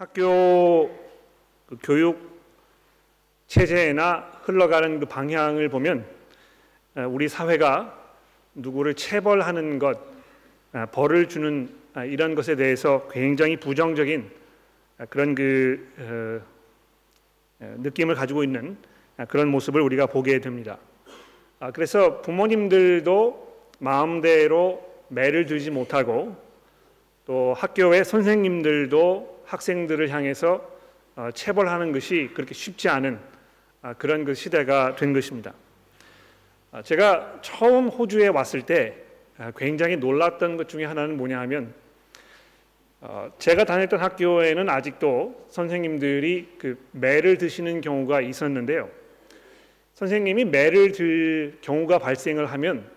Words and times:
학교 0.00 0.88
그 1.66 1.76
교육 1.82 2.40
체제나 3.48 4.30
흘러가는 4.44 4.98
그 4.98 5.04
방향을 5.04 5.68
보면 5.68 6.06
우리 7.10 7.28
사회가 7.28 8.14
누구를 8.54 8.94
체벌하는 8.94 9.78
것, 9.78 10.00
벌을 10.92 11.28
주는 11.28 11.68
이런 12.06 12.34
것에 12.34 12.56
대해서 12.56 13.08
굉장히 13.12 13.58
부정적인 13.58 14.30
그런 15.10 15.34
그 15.34 16.42
어, 17.60 17.74
느낌을 17.80 18.14
가지고 18.14 18.42
있는 18.42 18.78
그런 19.28 19.48
모습을 19.48 19.82
우리가 19.82 20.06
보게 20.06 20.40
됩니다. 20.40 20.78
아, 21.58 21.72
그래서 21.72 22.22
부모님들도 22.22 23.68
마음대로 23.80 24.82
매를 25.08 25.44
들지 25.44 25.70
못하고 25.70 26.34
또 27.26 27.52
학교의 27.52 28.06
선생님들도 28.06 29.39
학생들을 29.50 30.10
향해서 30.10 30.64
어, 31.16 31.30
체벌하는 31.34 31.92
것이 31.92 32.30
그렇게 32.34 32.54
쉽지 32.54 32.88
않은 32.88 33.18
아, 33.82 33.94
그런 33.94 34.24
그 34.24 34.34
시대가 34.34 34.94
된 34.94 35.12
것입니다. 35.12 35.52
아, 36.70 36.82
제가 36.82 37.40
처음 37.42 37.88
호주에 37.88 38.28
왔을 38.28 38.62
때 38.62 38.94
굉장히 39.56 39.96
놀랐던 39.96 40.56
것 40.56 40.68
중에 40.68 40.84
하나는 40.84 41.16
뭐냐 41.16 41.40
하면 41.40 41.74
어, 43.00 43.32
제가 43.38 43.64
다녔던 43.64 43.98
학교에는 43.98 44.68
아직도 44.68 45.46
선생님들이 45.48 46.56
그 46.58 46.78
매를 46.92 47.38
드시는 47.38 47.80
경우가 47.80 48.20
있었는데요. 48.20 48.88
선생님이 49.94 50.44
매를 50.44 50.92
들 50.92 51.58
경우가 51.60 51.98
발생을 51.98 52.46
하면 52.46 52.88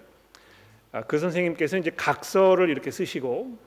아, 0.92 1.02
그 1.02 1.18
선생님께서 1.18 1.78
이제 1.78 1.90
각서를 1.96 2.70
이렇게 2.70 2.92
쓰시고 2.92 3.58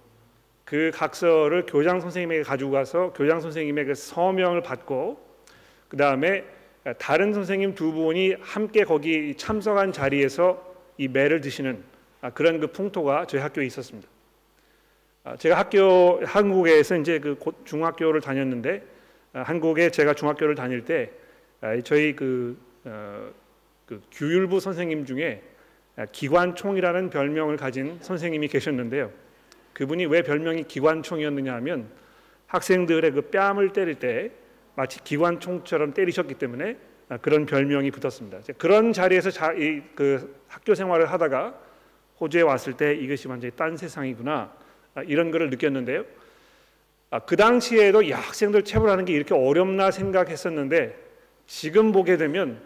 그 0.67 0.91
각서를 0.93 1.65
교장 1.65 2.01
선생님에게 2.01 2.43
가지고 2.43 2.73
가서 2.73 3.13
교장 3.13 3.41
선생님의 3.41 3.85
그 3.85 3.95
서명을 3.95 4.63
받고 4.63 5.25
그 5.89 5.97
다음에 5.97 6.45
다른 6.99 7.33
선생님 7.33 7.77
두 7.77 7.93
분이 7.93 8.35
함께 8.41 8.83
거기 8.83 9.37
참석한 9.37 9.93
자리에서 9.93 10.77
이 10.99 11.07
매를 11.07 11.41
드시는 11.41 11.83
아, 12.21 12.31
그런 12.31 12.59
그 12.59 12.67
풍토가 12.67 13.27
저희 13.27 13.41
학교에 13.41 13.65
있었습니다. 13.67 14.09
아, 15.23 15.37
제가 15.37 15.57
학교 15.57 16.21
한국에서 16.25 16.97
이제 16.97 17.21
그 17.21 17.39
중학교를 17.65 18.21
다녔는데 18.21 18.83
한국에 19.35 19.91
제가 19.91 20.15
중학교를 20.15 20.57
다닐 20.57 20.85
때 20.85 21.11
저희 21.85 22.17
그, 22.17 22.59
어, 22.85 23.31
그 23.87 24.01
규율부 24.11 24.59
선생님 24.59 25.05
중에 25.05 25.43
기관총이라는 26.11 27.11
별명을 27.11 27.57
가진 27.57 27.99
선생님이 28.01 28.49
계셨는데요. 28.49 29.26
그분이 29.77 30.07
왜 30.07 30.23
별명이 30.23 30.65
기관총이었느냐 30.65 31.53
하면 31.57 31.91
학생들의 32.47 33.11
그 33.11 33.21
뺨을 33.31 33.75
때릴 33.75 33.97
때 33.97 34.31
마치 34.75 35.05
기관총처럼 35.05 35.93
때리셨기 35.93 36.35
때문에 36.35 36.79
그런 37.21 37.45
별명이 37.45 37.91
붙었습니다. 37.91 38.39
그런 38.57 38.95
자리에서 38.95 39.31
자, 39.31 39.53
이, 39.53 39.83
그 39.95 40.35
학교 40.49 40.75
생활을 40.75 41.13
하다가 41.13 41.61
호주에 42.19 42.41
왔을 42.41 42.73
때 42.73 42.95
이것이 42.95 43.29
완전히 43.29 43.53
딴 43.55 43.77
세상이구나 43.77 44.51
이런 45.07 45.31
것을 45.31 45.51
느꼈는데요. 45.51 46.07
그 47.27 47.37
당시에도 47.37 48.09
야, 48.09 48.17
학생들 48.17 48.65
체벌하는 48.65 49.05
게 49.05 49.13
이렇게 49.13 49.35
어렵나 49.35 49.91
생각했었는데 49.91 50.97
지금 51.47 51.93
보게 51.93 52.17
되면 52.17 52.63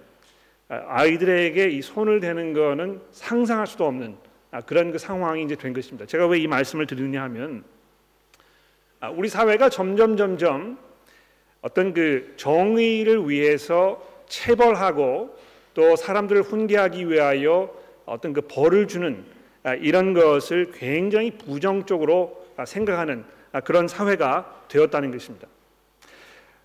아이들에게 0.69 1.70
이 1.70 1.83
손을 1.83 2.20
대는 2.20 2.52
거는 2.52 3.00
상상할 3.11 3.67
수도 3.67 3.86
없는 3.86 4.30
그런 4.66 4.90
그 4.92 4.98
상황이 4.98 5.42
이제 5.44 5.54
된 5.54 5.72
것입니다. 5.72 6.06
제가 6.06 6.26
왜 6.26 6.40
이 6.40 6.46
말씀을 6.46 6.86
드리느냐 6.86 7.22
하면 7.24 7.64
우리 9.14 9.28
사회가 9.28 9.68
점점 9.68 10.16
점점 10.16 10.78
어떤 11.62 11.94
그 11.94 12.34
정의를 12.36 13.28
위해서 13.28 14.05
체벌하고 14.28 15.36
또 15.74 15.96
사람들을 15.96 16.42
훈계하기 16.42 17.08
위하여 17.08 17.74
어떤 18.06 18.33
그 18.33 18.40
벌을 18.42 18.89
주는 18.89 19.24
이런 19.80 20.14
것을 20.14 20.72
굉장히 20.72 21.30
부정적으로 21.30 22.44
생각하는 22.66 23.24
그런 23.64 23.89
사회가 23.89 24.64
되었다는 24.68 25.10
것입니다. 25.10 25.48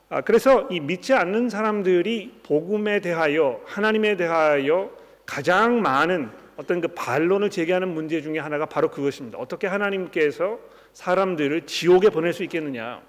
아, 0.09 0.21
그래서 0.21 0.67
이 0.69 0.79
믿지 0.79 1.13
않는 1.13 1.49
사람들이 1.49 2.39
복음에 2.43 2.99
대하여 2.99 3.61
하나님에 3.65 4.15
대하여 4.15 4.91
가장 5.25 5.81
많은 5.81 6.29
어떤 6.57 6.81
그 6.81 6.87
반론을 6.89 7.49
제기하는 7.49 7.89
문제 7.89 8.21
중에 8.21 8.39
하나가 8.39 8.65
바로 8.65 8.89
그것입니다. 8.89 9.37
어떻게 9.37 9.67
하나님께서 9.67 10.59
사람들을 10.93 11.65
지옥에 11.65 12.09
보낼 12.09 12.33
수 12.33 12.43
있겠느냐? 12.43 13.01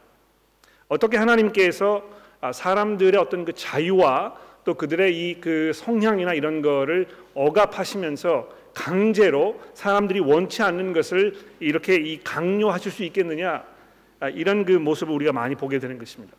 어떻게 0.88 1.16
하나님께서 1.16 2.04
아, 2.40 2.52
사람들의 2.52 3.18
어떤 3.20 3.44
그 3.44 3.52
자유와 3.52 4.36
또 4.64 4.74
그들의 4.74 5.14
이 5.16 5.40
그 5.40 5.72
성향이나 5.72 6.34
이런 6.34 6.60
거를 6.60 7.06
억압하시면서 7.34 8.48
강제로 8.74 9.60
사람들이 9.74 10.20
원치 10.20 10.62
않는 10.62 10.92
것을 10.92 11.34
이렇게 11.60 11.94
이 11.94 12.22
강요하실 12.22 12.92
수 12.92 13.04
있겠느냐? 13.04 13.64
아, 14.20 14.28
이런 14.28 14.64
그 14.64 14.72
모습을 14.72 15.14
우리가 15.14 15.32
많이 15.32 15.54
보게 15.54 15.78
되는 15.78 15.98
것입니다. 15.98 16.36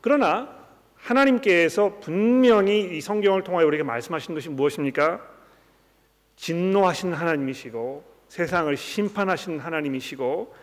그러나 0.00 0.63
하나님께서 1.04 1.98
분명히 2.00 2.96
이 2.96 3.00
성경을 3.00 3.44
통하여 3.44 3.66
우리에게 3.66 3.82
말씀하신 3.82 4.34
것이 4.34 4.48
무엇입니까? 4.48 5.20
진노하신 6.36 7.12
하나님이시고 7.12 8.04
세상을 8.28 8.74
심판하신 8.74 9.60
하나님이시고 9.60 10.54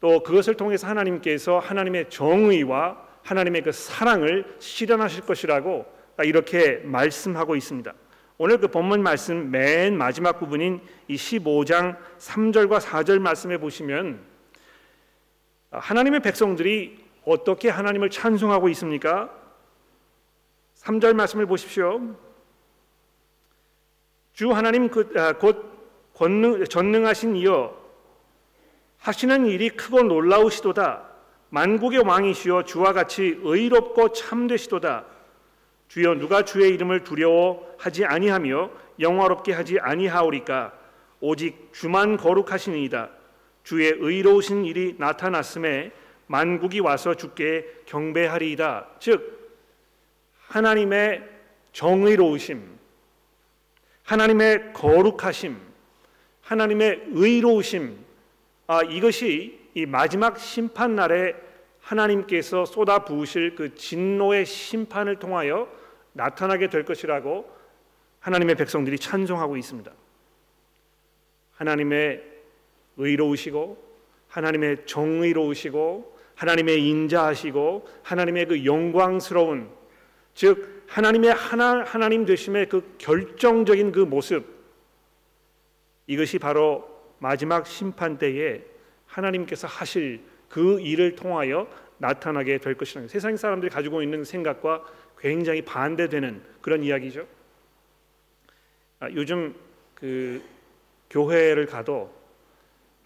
또 0.00 0.22
그것을 0.22 0.54
통해서 0.54 0.88
하나님께서 0.88 1.60
하나님의 1.60 2.10
정의와 2.10 3.06
하나님의 3.22 3.62
그 3.62 3.72
사랑을 3.72 4.56
실현하실 4.58 5.24
것이라고 5.24 5.86
이렇게 6.24 6.80
말씀하고 6.84 7.54
있습니다. 7.54 7.94
오늘 8.38 8.58
그 8.58 8.68
본문 8.68 9.02
말씀 9.02 9.50
맨 9.50 9.96
마지막 9.96 10.38
부분인 10.40 10.80
이 11.06 11.14
15장 11.14 11.96
3절과 12.18 12.80
4절 12.80 13.20
말씀에 13.20 13.58
보시면 13.58 14.20
하나님의 15.70 16.20
백성들이 16.20 17.07
어떻게 17.28 17.68
하나님을 17.68 18.08
찬송하고 18.08 18.70
있습니까? 18.70 19.30
3절 20.76 21.12
말씀을 21.12 21.44
보십시오. 21.44 22.00
주 24.32 24.52
하나님 24.52 24.88
그, 24.88 25.12
아, 25.14 25.34
곧 25.34 25.62
권능, 26.14 26.64
전능하신 26.64 27.36
이여 27.36 27.76
하시는 28.96 29.46
일이 29.46 29.68
크고 29.68 30.04
놀라우시도다. 30.04 31.06
만국의 31.50 32.00
왕이시여 32.00 32.64
주와 32.64 32.94
같이 32.94 33.38
의롭고 33.42 34.12
참되시도다. 34.12 35.04
주여 35.88 36.14
누가 36.14 36.44
주의 36.44 36.70
이름을 36.70 37.04
두려워하지 37.04 38.06
아니하며 38.06 38.70
영화롭게 39.00 39.52
하지 39.52 39.78
아니하오리까 39.78 40.72
오직 41.20 41.70
주만 41.72 42.16
거룩하시니이다. 42.16 43.10
주의 43.64 43.92
의로우신 43.98 44.64
일이 44.64 44.94
나타났음에 44.98 45.92
만국이 46.28 46.80
와서 46.80 47.14
주께 47.14 47.66
경배하리이다. 47.86 48.86
즉 49.00 49.58
하나님의 50.46 51.28
정의로우심, 51.72 52.78
하나님의 54.04 54.72
거룩하심, 54.72 55.58
하나님의 56.42 57.08
의로우심, 57.10 57.98
아, 58.66 58.82
이것이 58.82 59.58
이 59.74 59.86
마지막 59.86 60.38
심판 60.38 60.94
날에 60.94 61.34
하나님께서 61.80 62.66
쏟아 62.66 63.04
부으실 63.04 63.54
그 63.54 63.74
진노의 63.74 64.44
심판을 64.44 65.18
통하여 65.18 65.70
나타나게 66.12 66.68
될 66.68 66.84
것이라고 66.84 67.50
하나님의 68.20 68.56
백성들이 68.56 68.98
찬송하고 68.98 69.56
있습니다. 69.56 69.90
하나님의 71.54 72.22
의로우시고 72.98 73.88
하나님의 74.28 74.86
정의로우시고 74.86 76.17
하나님의 76.38 76.88
인자하시고 76.88 77.88
하나님의 78.04 78.46
그 78.46 78.64
영광스러운 78.64 79.68
즉 80.34 80.84
하나님의 80.86 81.32
하나 81.32 81.82
하나님 81.82 82.24
되심의 82.24 82.68
그 82.68 82.94
결정적인 82.98 83.90
그 83.90 84.00
모습 84.00 84.46
이것이 86.06 86.38
바로 86.38 86.88
마지막 87.18 87.66
심판 87.66 88.18
때에 88.18 88.62
하나님께서 89.06 89.66
하실 89.66 90.20
그 90.48 90.80
일을 90.80 91.16
통하여 91.16 91.68
나타나게 91.98 92.58
될 92.58 92.74
것이라는 92.74 93.08
세상 93.08 93.36
사람들이 93.36 93.70
가지고 93.70 94.00
있는 94.00 94.22
생각과 94.22 94.84
굉장히 95.18 95.62
반대되는 95.62 96.40
그런 96.60 96.84
이야기죠. 96.84 97.26
아, 99.00 99.10
요즘 99.10 99.56
그 99.96 100.40
교회를 101.10 101.66
가도 101.66 102.14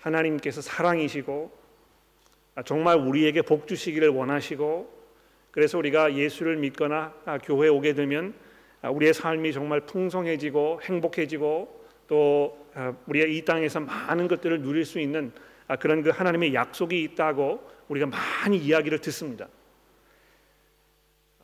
하나님께서 0.00 0.60
사랑이시고 0.60 1.50
아, 1.56 1.61
정말 2.64 2.96
우리에게 2.98 3.42
복 3.42 3.66
주시기를 3.66 4.10
원하시고 4.10 5.02
그래서 5.50 5.78
우리가 5.78 6.14
예수를 6.14 6.56
믿거나 6.56 7.14
아, 7.24 7.38
교회에 7.38 7.68
오게 7.68 7.94
되면 7.94 8.34
아, 8.82 8.90
우리의 8.90 9.14
삶이 9.14 9.52
정말 9.52 9.80
풍성해지고 9.82 10.80
행복해지고 10.82 11.82
또 12.08 12.58
우리가 13.06 13.26
이 13.26 13.42
땅에서 13.44 13.80
많은 13.80 14.28
것들을 14.28 14.62
누릴 14.62 14.84
수 14.84 14.98
있는 14.98 15.32
아, 15.68 15.76
그런 15.76 16.02
그 16.02 16.10
하나님의 16.10 16.54
약속이 16.54 17.02
있다고 17.02 17.62
우리가 17.88 18.06
많이 18.06 18.58
이야기를 18.58 18.98
듣습니다. 18.98 19.48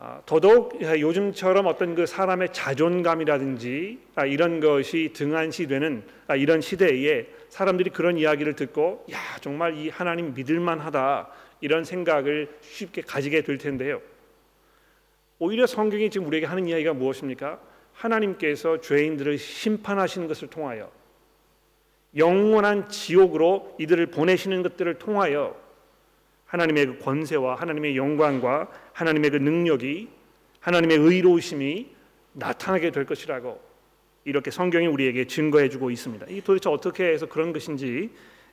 아, 0.00 0.22
더더욱 0.26 0.80
요즘처럼 0.80 1.66
어떤 1.66 1.96
그 1.96 2.06
사람의 2.06 2.52
자존감이라든지 2.52 3.98
아, 4.14 4.24
이런 4.26 4.60
것이 4.60 5.10
등한시되는 5.12 6.04
이런 6.36 6.60
시대에 6.60 7.26
사람들이 7.48 7.90
그런 7.90 8.16
이야기를 8.16 8.54
듣고 8.54 9.04
야 9.10 9.18
정말 9.40 9.76
이 9.76 9.88
하나님 9.88 10.34
믿을만하다 10.34 11.28
이런 11.60 11.82
생각을 11.82 12.48
쉽게 12.60 13.02
가지게 13.02 13.42
될 13.42 13.58
텐데요. 13.58 14.00
오히려 15.40 15.66
성경이 15.66 16.10
지금 16.10 16.28
우리에게 16.28 16.46
하는 16.46 16.68
이야기가 16.68 16.94
무엇입니까? 16.94 17.60
하나님께서 17.92 18.80
죄인들을 18.80 19.38
심판하시는 19.38 20.28
것을 20.28 20.48
통하여 20.48 20.90
영원한 22.16 22.88
지옥으로 22.88 23.74
이들을 23.78 24.06
보내시는 24.06 24.62
것들을 24.62 24.94
통하여 24.98 25.56
하나님의 26.48 26.86
그 26.86 26.98
권세와 26.98 27.54
하나님의 27.56 27.96
영광과 27.96 28.68
하나님의 28.92 29.30
그 29.30 29.36
능력이 29.36 30.08
하나님의 30.60 30.96
의로우심이 30.98 31.86
나타나게 32.32 32.90
될 32.90 33.04
것이라고 33.04 33.60
이렇게 34.24 34.50
성경이 34.50 34.86
우리에게 34.86 35.26
증거해 35.26 35.68
주고 35.68 35.90
있습니다. 35.90 36.26
이 36.28 36.40
도대체 36.40 36.68
어떻게 36.68 37.04
해서 37.04 37.26
그런 37.26 37.52
것인지 37.52 38.10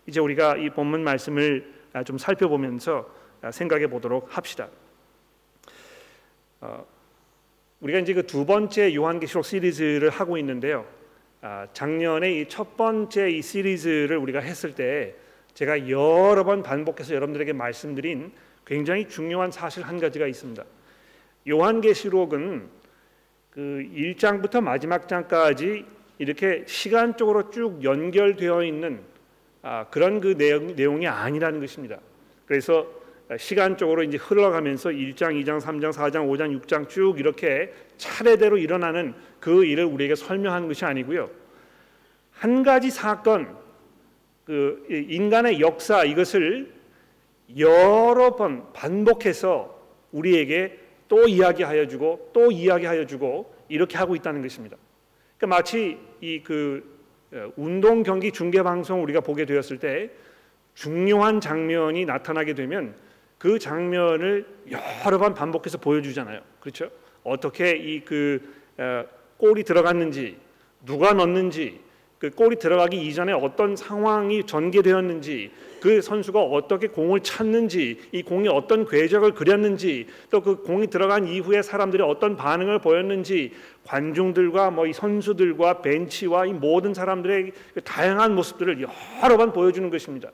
이제 0.07 0.19
우리가 0.19 0.57
이 0.57 0.69
본문 0.69 1.03
말씀을 1.03 1.73
좀 2.05 2.17
살펴보면서 2.17 3.09
생각해 3.51 3.87
보도록 3.87 4.35
합시다. 4.37 4.69
어, 6.61 6.85
우리가 7.79 7.99
이제 7.99 8.13
그 8.13 8.23
두 8.23 8.45
번째 8.45 8.93
요한계시록 8.93 9.45
시리즈를 9.45 10.09
하고 10.09 10.37
있는데요. 10.37 10.85
아, 11.41 11.67
작년에 11.73 12.39
이 12.41 12.47
첫 12.47 12.75
번째 12.77 13.29
이 13.29 13.41
시리즈를 13.41 14.17
우리가 14.17 14.39
했을 14.39 14.73
때 14.75 15.15
제가 15.55 15.89
여러 15.89 16.43
번 16.43 16.61
반복해서 16.61 17.15
여러분들에게 17.15 17.53
말씀드린 17.53 18.31
굉장히 18.65 19.07
중요한 19.07 19.51
사실 19.51 19.83
한 19.83 19.99
가지가 19.99 20.27
있습니다. 20.27 20.63
요한계시록은 21.47 22.67
그 23.49 23.89
1장부터 23.95 24.61
마지막 24.61 25.07
장까지 25.07 25.85
이렇게 26.17 26.63
시간적으로 26.67 27.49
쭉 27.49 27.83
연결되어 27.83 28.63
있는 28.63 29.01
아, 29.61 29.85
그런 29.89 30.19
그 30.19 30.37
내용, 30.37 30.75
내용이 30.75 31.07
아니라는 31.07 31.59
것입니다. 31.59 31.99
그래서 32.45 32.87
시간적으로 33.37 34.03
이제 34.03 34.17
흘러가면서 34.17 34.89
1장, 34.89 35.41
2장, 35.41 35.59
3장, 35.59 35.91
4장, 35.91 36.27
5장, 36.27 36.61
6장 36.61 36.89
쭉 36.89 37.17
이렇게 37.17 37.73
차례대로 37.97 38.57
일어나는 38.57 39.15
그 39.39 39.65
일을 39.65 39.85
우리에게 39.85 40.15
설명하는 40.15 40.67
것이 40.67 40.85
아니고요. 40.85 41.29
한 42.33 42.61
가지 42.61 42.91
사건, 42.91 43.57
그 44.45 44.85
인간의 44.89 45.59
역사 45.59 46.03
이것을 46.03 46.73
여러 47.57 48.35
번 48.35 48.71
반복해서 48.73 49.79
우리에게 50.11 50.79
또 51.07 51.27
이야기하여 51.27 51.87
주고 51.87 52.29
또 52.33 52.51
이야기하여 52.51 53.05
주고 53.05 53.53
이렇게 53.69 53.97
하고 53.97 54.15
있다는 54.15 54.41
것입니다. 54.41 54.77
그러니까 55.37 55.57
마치 55.57 55.97
이 56.21 56.41
그 56.43 56.95
운동 57.57 58.03
경기 58.03 58.31
중계 58.31 58.63
방송 58.63 59.03
우리가 59.03 59.19
보게 59.19 59.45
되었을 59.45 59.79
때 59.79 60.09
중요한 60.73 61.41
장면이 61.41 62.05
나타나게 62.05 62.53
되면 62.53 62.95
그 63.37 63.59
장면을 63.59 64.45
여러 64.71 65.17
번 65.17 65.33
반복해서 65.33 65.77
보여주잖아요. 65.79 66.41
그렇죠? 66.59 66.89
어떻게 67.23 67.71
이 67.77 68.05
그 68.05 68.41
골이 69.37 69.63
들어갔는지 69.63 70.37
누가 70.85 71.13
넣는지 71.13 71.81
그 72.17 72.29
골이 72.29 72.55
들어가기 72.57 73.05
이전에 73.05 73.33
어떤 73.33 73.75
상황이 73.75 74.45
전개되었는지 74.45 75.51
그 75.81 76.01
선수가 76.01 76.41
어떻게 76.41 76.87
공을 76.87 77.19
찾는지 77.19 77.99
이 78.11 78.23
공이 78.23 78.47
어떤 78.47 78.87
궤적을 78.87 79.33
그렸는지 79.33 80.07
또 80.31 80.41
그 80.41 80.63
공이 80.63 80.87
들어간 80.87 81.27
이후에 81.27 81.61
사람들이 81.61 82.01
어떤 82.01 82.35
반응을 82.37 82.79
보였는지 82.79 83.51
관중들과 83.83 84.71
뭐 84.71 84.87
이 84.87 84.93
선수들과 84.93 85.81
벤치와 85.81 86.45
이 86.45 86.53
모든 86.53 86.93
사람들의 86.93 87.51
그 87.73 87.81
다양한 87.81 88.33
모습들을 88.33 88.81
여러 88.81 89.37
번 89.37 89.51
보여주는 89.51 89.89
것입니다. 89.89 90.31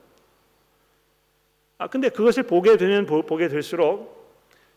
아 1.77 1.87
근데 1.87 2.09
그것을 2.09 2.43
보게 2.43 2.77
되면 2.77 3.05
보게 3.05 3.47
될수록 3.47 4.21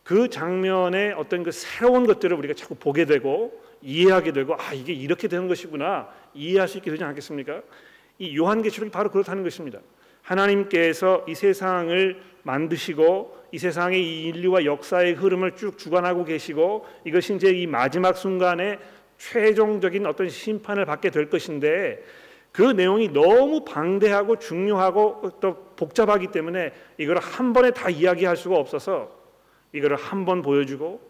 그 0.02 0.28
장면의 0.28 1.12
어떤 1.12 1.42
그 1.42 1.52
새로운 1.52 2.06
것들을 2.06 2.36
우리가 2.36 2.54
자꾸 2.54 2.74
보게 2.74 3.04
되고 3.04 3.62
이해하게 3.84 4.32
되고 4.32 4.54
아 4.58 4.72
이게 4.72 4.92
이렇게 4.94 5.28
되는 5.28 5.46
것이구나 5.46 6.08
이해할 6.32 6.66
수 6.66 6.78
있게 6.78 6.90
되지 6.90 7.04
않겠습니까? 7.04 7.62
이 8.18 8.36
요한계시록이 8.36 8.90
바로 8.90 9.10
그렇다는 9.10 9.42
것입니다. 9.44 9.78
하나님께서 10.22 11.24
이 11.28 11.34
세상을 11.34 12.20
만드시고 12.42 13.44
이 13.52 13.58
세상의 13.58 14.02
이 14.02 14.24
인류와 14.28 14.64
역사의 14.64 15.12
흐름을 15.14 15.54
쭉 15.56 15.76
주관하고 15.78 16.24
계시고 16.24 16.86
이것이 17.04 17.34
이제 17.34 17.50
이 17.50 17.66
마지막 17.66 18.16
순간에 18.16 18.78
최종적인 19.18 20.06
어떤 20.06 20.28
심판을 20.28 20.86
받게 20.86 21.10
될 21.10 21.28
것인데 21.28 22.02
그 22.52 22.62
내용이 22.62 23.12
너무 23.12 23.64
방대하고 23.64 24.38
중요하고 24.38 25.32
또 25.40 25.54
복잡하기 25.76 26.28
때문에 26.28 26.72
이걸 26.98 27.18
한 27.18 27.52
번에 27.52 27.70
다 27.70 27.90
이야기할 27.90 28.36
수가 28.36 28.56
없어서 28.56 29.10
이거를 29.72 29.96
한 29.96 30.24
번 30.24 30.40
보여주고 30.40 31.00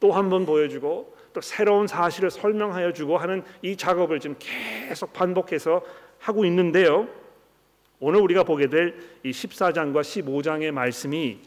또 0.00 0.12
한 0.12 0.28
번 0.30 0.44
보여주고 0.46 1.14
또 1.32 1.40
새로운 1.40 1.86
사실을 1.86 2.30
설명하여 2.30 2.92
주고 2.92 3.18
하는 3.18 3.42
이 3.62 3.76
작업을 3.76 4.20
지금 4.20 4.36
계속 4.38 5.12
반복해서 5.12 5.82
하고 6.18 6.44
있는데요. 6.44 7.08
오늘 7.98 8.20
우리가 8.20 8.44
보게 8.44 8.68
될 8.68 8.94
이 9.22 9.30
14장과 9.30 10.00
15장의 10.00 10.70
말씀이 10.70 11.38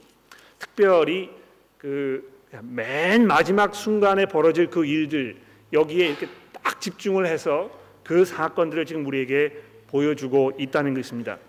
특별히 0.59 1.29
그 1.77 2.33
맨 2.61 3.25
마지막 3.25 3.73
순간에 3.73 4.25
벌어질 4.25 4.69
그 4.69 4.85
일들 4.85 5.37
여기에 5.71 6.07
이렇게 6.09 6.27
딱 6.51 6.79
집중을 6.79 7.25
해서 7.25 7.71
그 8.03 8.25
사건들을 8.25 8.85
지금 8.85 9.05
우리에게 9.07 9.59
보여주고 9.87 10.53
있다는 10.59 10.93
것입니다. 10.93 11.39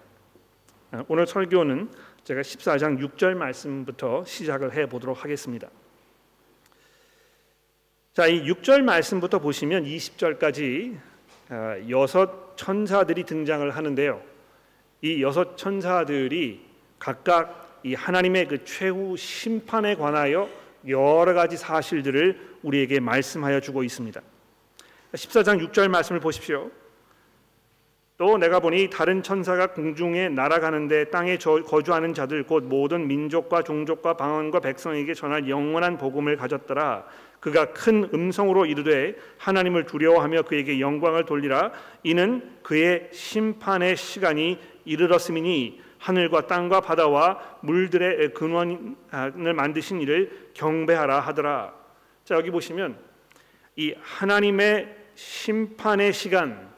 오늘 1.08 1.26
설교는 1.26 1.90
제가 2.24 2.40
14장 2.40 2.98
6절 2.98 3.34
말씀부터 3.34 4.24
시작을 4.24 4.74
해 4.74 4.86
보도록 4.86 5.24
하겠습니다. 5.24 5.68
자, 8.14 8.28
이 8.28 8.44
6절 8.44 8.82
말씀부터 8.82 9.40
보시면 9.40 9.86
20절까지 9.86 10.96
아, 11.48 11.76
여섯 11.90 12.56
천사들이 12.56 13.24
등장을 13.24 13.68
하는데요. 13.68 14.22
이 15.02 15.20
여섯 15.20 15.56
천사들이 15.56 16.64
각각 17.00 17.80
이 17.82 17.94
하나님의 17.94 18.46
그 18.46 18.64
최후 18.64 19.16
심판에 19.16 19.96
관하여 19.96 20.48
여러 20.86 21.34
가지 21.34 21.56
사실들을 21.56 22.58
우리에게 22.62 23.00
말씀하여 23.00 23.58
주고 23.58 23.82
있습니다. 23.82 24.20
14장 25.14 25.68
6절 25.68 25.88
말씀을 25.88 26.20
보십시오. 26.20 26.70
또 28.16 28.38
내가 28.38 28.60
보니 28.60 28.90
다른 28.90 29.24
천사가 29.24 29.72
공중에 29.72 30.28
날아가는데 30.28 31.10
땅에 31.10 31.36
거주하는 31.36 32.14
자들 32.14 32.44
곧 32.44 32.62
모든 32.62 33.08
민족과 33.08 33.62
종족과 33.62 34.16
방언과 34.16 34.60
백성에게 34.60 35.14
전할 35.14 35.48
영원한 35.48 35.98
복음을 35.98 36.36
가졌더라. 36.36 37.06
그가 37.44 37.74
큰 37.74 38.08
음성으로 38.14 38.64
이르되 38.64 39.16
하나님을 39.36 39.84
두려워하며 39.84 40.44
그에게 40.44 40.80
영광을 40.80 41.26
돌리라. 41.26 41.72
이는 42.02 42.56
그의 42.62 43.10
심판의 43.12 43.98
시간이 43.98 44.58
이르렀음이니 44.86 45.78
하늘과 45.98 46.46
땅과 46.46 46.80
바다와 46.80 47.58
물들의 47.60 48.32
근원을 48.32 49.52
만드신 49.54 50.00
이를 50.00 50.48
경배하라 50.54 51.20
하더라. 51.20 51.74
자 52.24 52.34
여기 52.34 52.50
보시면 52.50 52.98
이 53.76 53.94
하나님의 54.00 54.96
심판의 55.14 56.14
시간 56.14 56.72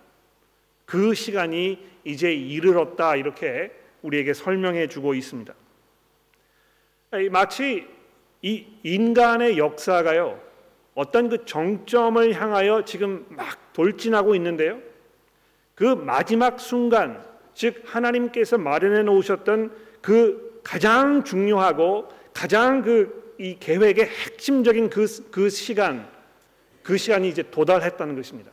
그 0.85 1.15
시간이 1.15 1.79
이제 2.03 2.33
이르렀다 2.35 3.15
이렇게 3.15 3.71
우리에게 4.03 4.35
설명해 4.35 4.89
주고 4.89 5.15
있습니다. 5.15 5.55
마치 7.31 7.87
이 8.43 8.67
인간의 8.83 9.59
역사가요 9.59 10.45
어떤 10.97 11.29
그 11.29 11.45
정점을 11.45 12.35
향하여 12.35 12.85
지금 12.85 13.25
막 13.29 13.73
돌진하고 13.73 14.35
있는데요. 14.35 14.81
그 15.77 15.85
마지막 15.85 16.59
순간, 16.59 17.25
즉 17.55 17.83
하나님께서 17.85 18.59
마련해 18.59 19.05
놓으셨던 19.05 19.73
그 20.01 20.61
가장 20.65 21.23
중요하고 21.23 22.09
가장 22.33 22.83
그 22.83 23.27
이 23.39 23.57
계획의 23.59 24.07
핵심적인 24.07 24.91
그, 24.91 25.07
그 25.31 25.51
시간, 25.51 26.09
그 26.83 26.97
시간이 26.97 27.29
이제 27.29 27.43
도달했다는 27.51 28.17
것입니다. 28.17 28.51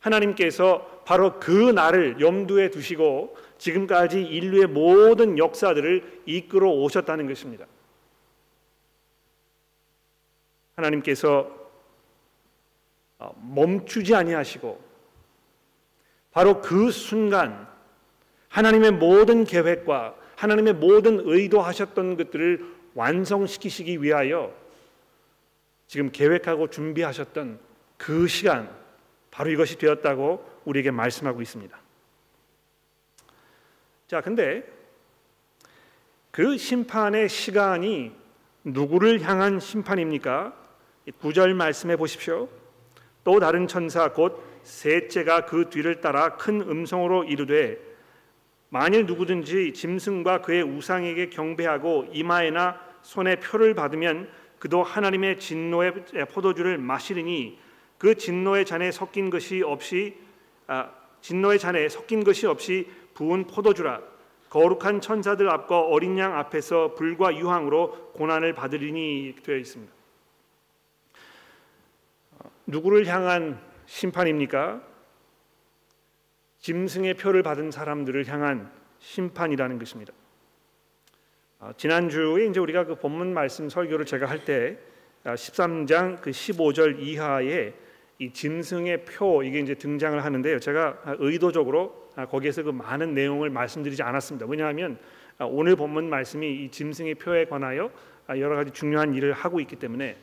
하나님께서 0.00 1.02
바로 1.04 1.40
그 1.40 1.50
날을 1.50 2.20
염두에 2.20 2.70
두시고 2.70 3.36
지금까지 3.58 4.22
인류의 4.22 4.68
모든 4.68 5.38
역사들을 5.38 6.22
이끌어 6.26 6.70
오셨다는 6.70 7.26
것입니다. 7.26 7.66
하나님께서 10.76 11.50
어, 13.18 13.34
멈추지 13.42 14.14
아니하시고 14.14 14.84
바로 16.32 16.60
그 16.60 16.90
순간 16.90 17.66
하나님의 18.48 18.92
모든 18.92 19.44
계획과 19.44 20.14
하나님의 20.36 20.74
모든 20.74 21.20
의도하셨던 21.24 22.16
것들을 22.18 22.74
완성시키시기 22.94 24.02
위하여 24.02 24.54
지금 25.86 26.10
계획하고 26.12 26.68
준비하셨던 26.68 27.58
그 27.96 28.26
시간 28.26 28.70
바로 29.30 29.50
이것이 29.50 29.78
되었다고 29.78 30.60
우리에게 30.64 30.90
말씀하고 30.90 31.40
있습니다. 31.40 31.78
자, 34.08 34.20
근데 34.20 34.62
그 36.30 36.58
심판의 36.58 37.30
시간이 37.30 38.12
누구를 38.64 39.22
향한 39.22 39.58
심판입니까? 39.58 40.65
구절 41.12 41.54
말씀해 41.54 41.96
보십시오. 41.96 42.48
또 43.24 43.40
다른 43.40 43.66
천사 43.66 44.12
곧 44.12 44.42
셋째가 44.62 45.46
그 45.46 45.70
뒤를 45.70 46.00
따라 46.00 46.36
큰 46.36 46.60
음성으로 46.60 47.24
이르되 47.24 47.78
만일 48.68 49.06
누구든지 49.06 49.72
짐승과 49.72 50.42
그의 50.42 50.62
우상에게 50.62 51.30
경배하고 51.30 52.06
이마에나 52.12 52.80
손에 53.02 53.36
표를 53.36 53.74
받으면 53.74 54.28
그도 54.58 54.82
하나님의 54.82 55.38
진노의 55.38 55.92
포도주를 56.30 56.78
마시리니 56.78 57.58
그 57.98 58.16
진노의 58.16 58.64
잔에 58.64 58.90
섞인 58.90 59.30
것이 59.30 59.62
없이 59.62 60.16
아, 60.66 60.90
진노의 61.20 61.58
잔에 61.58 61.88
섞인 61.88 62.24
것이 62.24 62.46
없이 62.46 62.88
부은 63.14 63.46
포도주라 63.46 64.00
거룩한 64.50 65.00
천사들 65.00 65.48
앞과 65.48 65.80
어린 65.80 66.18
양 66.18 66.36
앞에서 66.36 66.94
불과 66.94 67.36
유황으로 67.36 68.12
고난을 68.14 68.52
받으리니 68.52 69.36
되어 69.42 69.56
있습니다. 69.56 69.95
누구를 72.66 73.06
향한 73.06 73.60
심판입니까? 73.86 74.82
짐승의 76.58 77.14
표를 77.14 77.42
받은 77.42 77.70
사람들을 77.70 78.26
향한 78.28 78.70
심판이라는 78.98 79.78
것입니다. 79.78 80.12
아, 81.60 81.72
지난주에 81.76 82.46
이제 82.46 82.60
우리가 82.60 82.84
그 82.84 82.96
본문 82.96 83.32
말씀 83.32 83.68
설교를 83.68 84.04
제가 84.04 84.26
할 84.26 84.44
때 84.44 84.78
13장 85.24 86.18
아, 86.18 86.20
그 86.20 86.30
15절 86.30 87.00
이하에 87.00 87.72
이 88.18 88.32
짐승의 88.32 89.04
표 89.04 89.42
이게 89.42 89.60
이제 89.60 89.74
등장을 89.74 90.22
하는데요. 90.24 90.58
제가 90.58 91.16
의도적으로 91.18 92.10
아, 92.16 92.26
거기에서 92.26 92.62
그 92.62 92.70
많은 92.70 93.14
내용을 93.14 93.50
말씀드리지 93.50 94.02
않았습니다. 94.02 94.46
왜냐하면 94.46 94.98
오늘 95.40 95.76
본문 95.76 96.08
말씀이 96.08 96.64
이 96.64 96.70
짐승의 96.70 97.16
표에 97.16 97.44
관하여 97.44 97.90
여러 98.30 98.56
가지 98.56 98.70
중요한 98.70 99.14
일을 99.14 99.32
하고 99.32 99.60
있기 99.60 99.76
때문에 99.76 100.16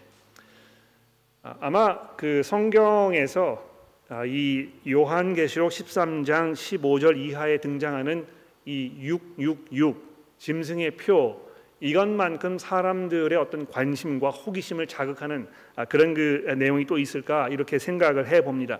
아마 1.43 2.15
그 2.15 2.41
성경에서 2.41 3.71
아, 4.07 4.23
이 4.25 4.69
요한계시록 4.87 5.71
13장 5.71 6.53
15절 6.53 7.17
이하에 7.17 7.57
등장하는 7.57 8.25
이 8.65 8.93
666 8.99 10.37
짐승의 10.37 10.91
표 10.91 11.41
이것만큼 11.81 12.57
사람들의 12.57 13.37
어떤 13.37 13.67
관심과 13.67 14.29
호기심을 14.29 14.87
자극하는 14.87 15.47
아, 15.75 15.83
그런 15.83 16.13
그 16.13 16.45
내용이 16.57 16.85
또 16.85 16.97
있을까 16.97 17.49
이렇게 17.49 17.77
생각을 17.77 18.27
해 18.27 18.41
봅니다. 18.41 18.79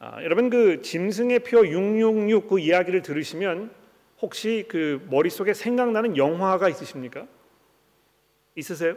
아, 0.00 0.22
여러분 0.22 0.50
그 0.50 0.82
짐승의 0.82 1.40
표 1.40 1.66
666 1.66 2.48
그 2.48 2.58
이야기를 2.58 3.00
들으시면 3.00 3.70
혹시 4.20 4.66
그 4.68 5.06
머릿속에 5.08 5.54
생각나는 5.54 6.18
영화가 6.18 6.68
있으십니까? 6.68 7.26
있으세요? 8.54 8.96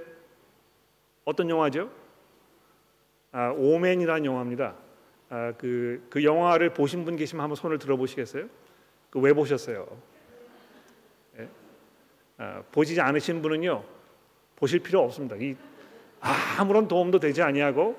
어떤 1.28 1.50
영화죠? 1.50 1.90
아, 3.34 3.50
오맨이라는 3.50 4.24
영화입니다. 4.24 4.76
아, 5.30 5.54
그, 5.58 6.08
그 6.10 6.24
영화를 6.24 6.74
보신 6.74 7.04
분 7.04 7.18
계시면 7.18 7.44
한번 7.44 7.58
손을 7.58 7.80
들어보시겠어요? 7.80 8.46
그 9.10 9.20
왜 9.20 9.34
보셨어요? 9.34 9.86
예? 11.38 11.50
아, 12.38 12.64
보시지 12.72 13.02
않으신 13.02 13.42
분은요 13.42 13.84
보실 14.56 14.80
필요 14.80 15.02
없습니다. 15.02 15.36
이, 15.36 15.58
아무런 16.58 16.88
도움도 16.88 17.20
되지 17.20 17.42
아니하고 17.42 17.98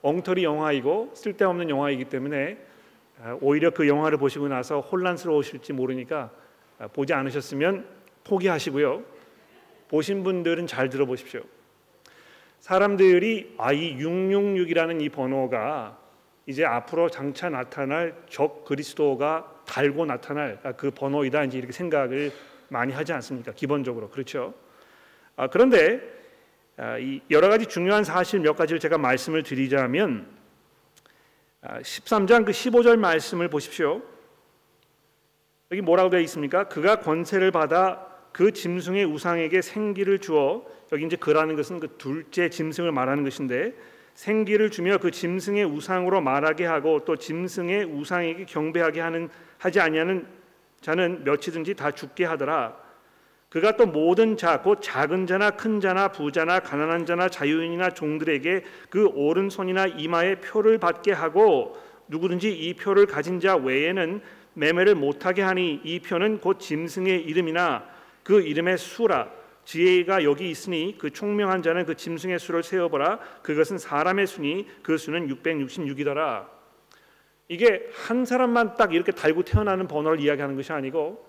엉터리 0.00 0.42
영화이고 0.42 1.10
쓸데없는 1.14 1.68
영화이기 1.68 2.06
때문에 2.06 2.56
아, 3.22 3.36
오히려 3.42 3.72
그 3.72 3.86
영화를 3.86 4.16
보시고 4.16 4.48
나서 4.48 4.80
혼란스러우실지 4.80 5.74
모르니까 5.74 6.30
아, 6.78 6.88
보지 6.88 7.12
않으셨으면 7.12 7.86
포기하시고요. 8.24 9.02
보신 9.88 10.24
분들은 10.24 10.66
잘 10.66 10.88
들어보십시오. 10.88 11.42
사람들이 12.60 13.54
아 13.58 13.72
이 13.72 13.96
666이라는 13.96 15.00
이 15.00 15.08
번호가 15.08 15.98
이제 16.46 16.64
앞으로 16.64 17.08
장차 17.10 17.48
나타날 17.48 18.14
적 18.28 18.64
그리스도가 18.64 19.62
달고 19.66 20.06
나타날 20.06 20.60
그 20.76 20.90
번호이다 20.90 21.44
이제 21.44 21.58
이렇게 21.58 21.72
생각을 21.72 22.32
많이 22.68 22.92
하지 22.92 23.12
않습니까? 23.12 23.52
기본적으로 23.52 24.08
그렇죠. 24.08 24.54
아, 25.36 25.46
그런데 25.48 26.00
아, 26.76 26.98
이 26.98 27.20
여러 27.30 27.48
가지 27.48 27.66
중요한 27.66 28.04
사실 28.04 28.40
몇 28.40 28.56
가지를 28.56 28.80
제가 28.80 28.98
말씀을 28.98 29.42
드리자면 29.42 30.26
아, 31.60 31.80
13장 31.80 32.44
그 32.44 32.52
15절 32.52 32.98
말씀을 32.98 33.48
보십시오. 33.48 34.02
여기 35.70 35.82
뭐라고 35.82 36.08
되어 36.08 36.20
있습니까? 36.20 36.68
그가 36.68 37.00
권세를 37.00 37.50
받아 37.50 38.06
그 38.32 38.52
짐승의 38.52 39.04
우상에게 39.04 39.60
생기를 39.60 40.18
주어 40.18 40.64
여기 40.92 41.04
이제 41.04 41.16
그라는 41.16 41.56
것은 41.56 41.80
그 41.80 41.96
둘째 41.98 42.48
짐승을 42.48 42.92
말하는 42.92 43.24
것인데 43.24 43.74
생기를 44.14 44.70
주며 44.70 44.98
그 44.98 45.10
짐승의 45.10 45.64
우상으로 45.64 46.20
말하게 46.20 46.66
하고 46.66 47.04
또 47.04 47.16
짐승의 47.16 47.84
우상에게 47.84 48.46
경배하게 48.46 49.00
하는 49.00 49.28
하지 49.58 49.80
아니하는 49.80 50.26
자는 50.80 51.24
몇이든지 51.24 51.74
다 51.74 51.90
죽게 51.90 52.24
하더라. 52.24 52.76
그가 53.48 53.76
또 53.76 53.86
모든 53.86 54.36
자, 54.36 54.60
곧 54.60 54.80
작은 54.82 55.26
자나 55.26 55.50
큰 55.52 55.80
자나 55.80 56.08
부자나 56.08 56.60
가난한 56.60 57.06
자나 57.06 57.28
자유인이나 57.28 57.90
종들에게 57.90 58.64
그 58.90 59.06
오른손이나 59.06 59.86
이마에 59.86 60.36
표를 60.36 60.78
받게 60.78 61.12
하고 61.12 61.78
누구든지 62.08 62.50
이 62.50 62.74
표를 62.74 63.06
가진 63.06 63.40
자 63.40 63.56
외에는 63.56 64.20
매매를 64.54 64.96
못하게 64.96 65.42
하니 65.42 65.80
이 65.84 66.00
표는 66.00 66.40
곧 66.40 66.58
짐승의 66.58 67.22
이름이나 67.22 67.84
그 68.22 68.42
이름의 68.42 68.76
수라 68.78 69.30
지혜가 69.68 70.24
여기 70.24 70.48
있으니 70.48 70.96
그 70.96 71.10
총명한 71.10 71.60
자는 71.60 71.84
그 71.84 71.94
짐승의 71.94 72.38
수를 72.38 72.62
세어보라 72.62 73.18
그것은 73.42 73.76
사람의 73.76 74.26
수니 74.26 74.66
그 74.82 74.96
수는 74.96 75.28
666이더라 75.28 76.46
이게 77.48 77.86
한 77.92 78.24
사람만 78.24 78.76
딱 78.76 78.94
이렇게 78.94 79.12
달고 79.12 79.42
태어나는 79.42 79.86
번호를 79.86 80.20
이야기하는 80.20 80.56
것이 80.56 80.72
아니고 80.72 81.22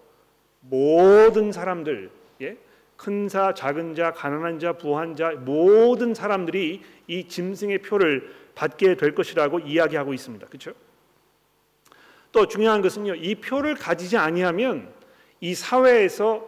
모든 0.62 1.52
사람들 1.52 2.12
예? 2.40 2.58
큰 2.96 3.28
자, 3.28 3.54
작은 3.54 3.96
자, 3.96 4.14
가난한 4.14 4.60
자, 4.60 4.72
부한 4.72 5.18
자 5.18 5.32
모든 5.32 6.14
사람들이 6.14 6.82
이 7.08 7.28
짐승의 7.28 7.80
표를 7.80 8.34
받게 8.56 8.96
될 8.96 9.16
것이라고 9.16 9.60
이야기하고 9.60 10.14
있습니다. 10.14 10.48
그렇죠? 10.48 10.72
또 12.32 12.48
중요한 12.48 12.82
것은요. 12.82 13.16
이 13.16 13.36
표를 13.36 13.76
가지지 13.76 14.16
아니하면 14.16 14.94
이 15.42 15.54
사회에서 15.56 16.48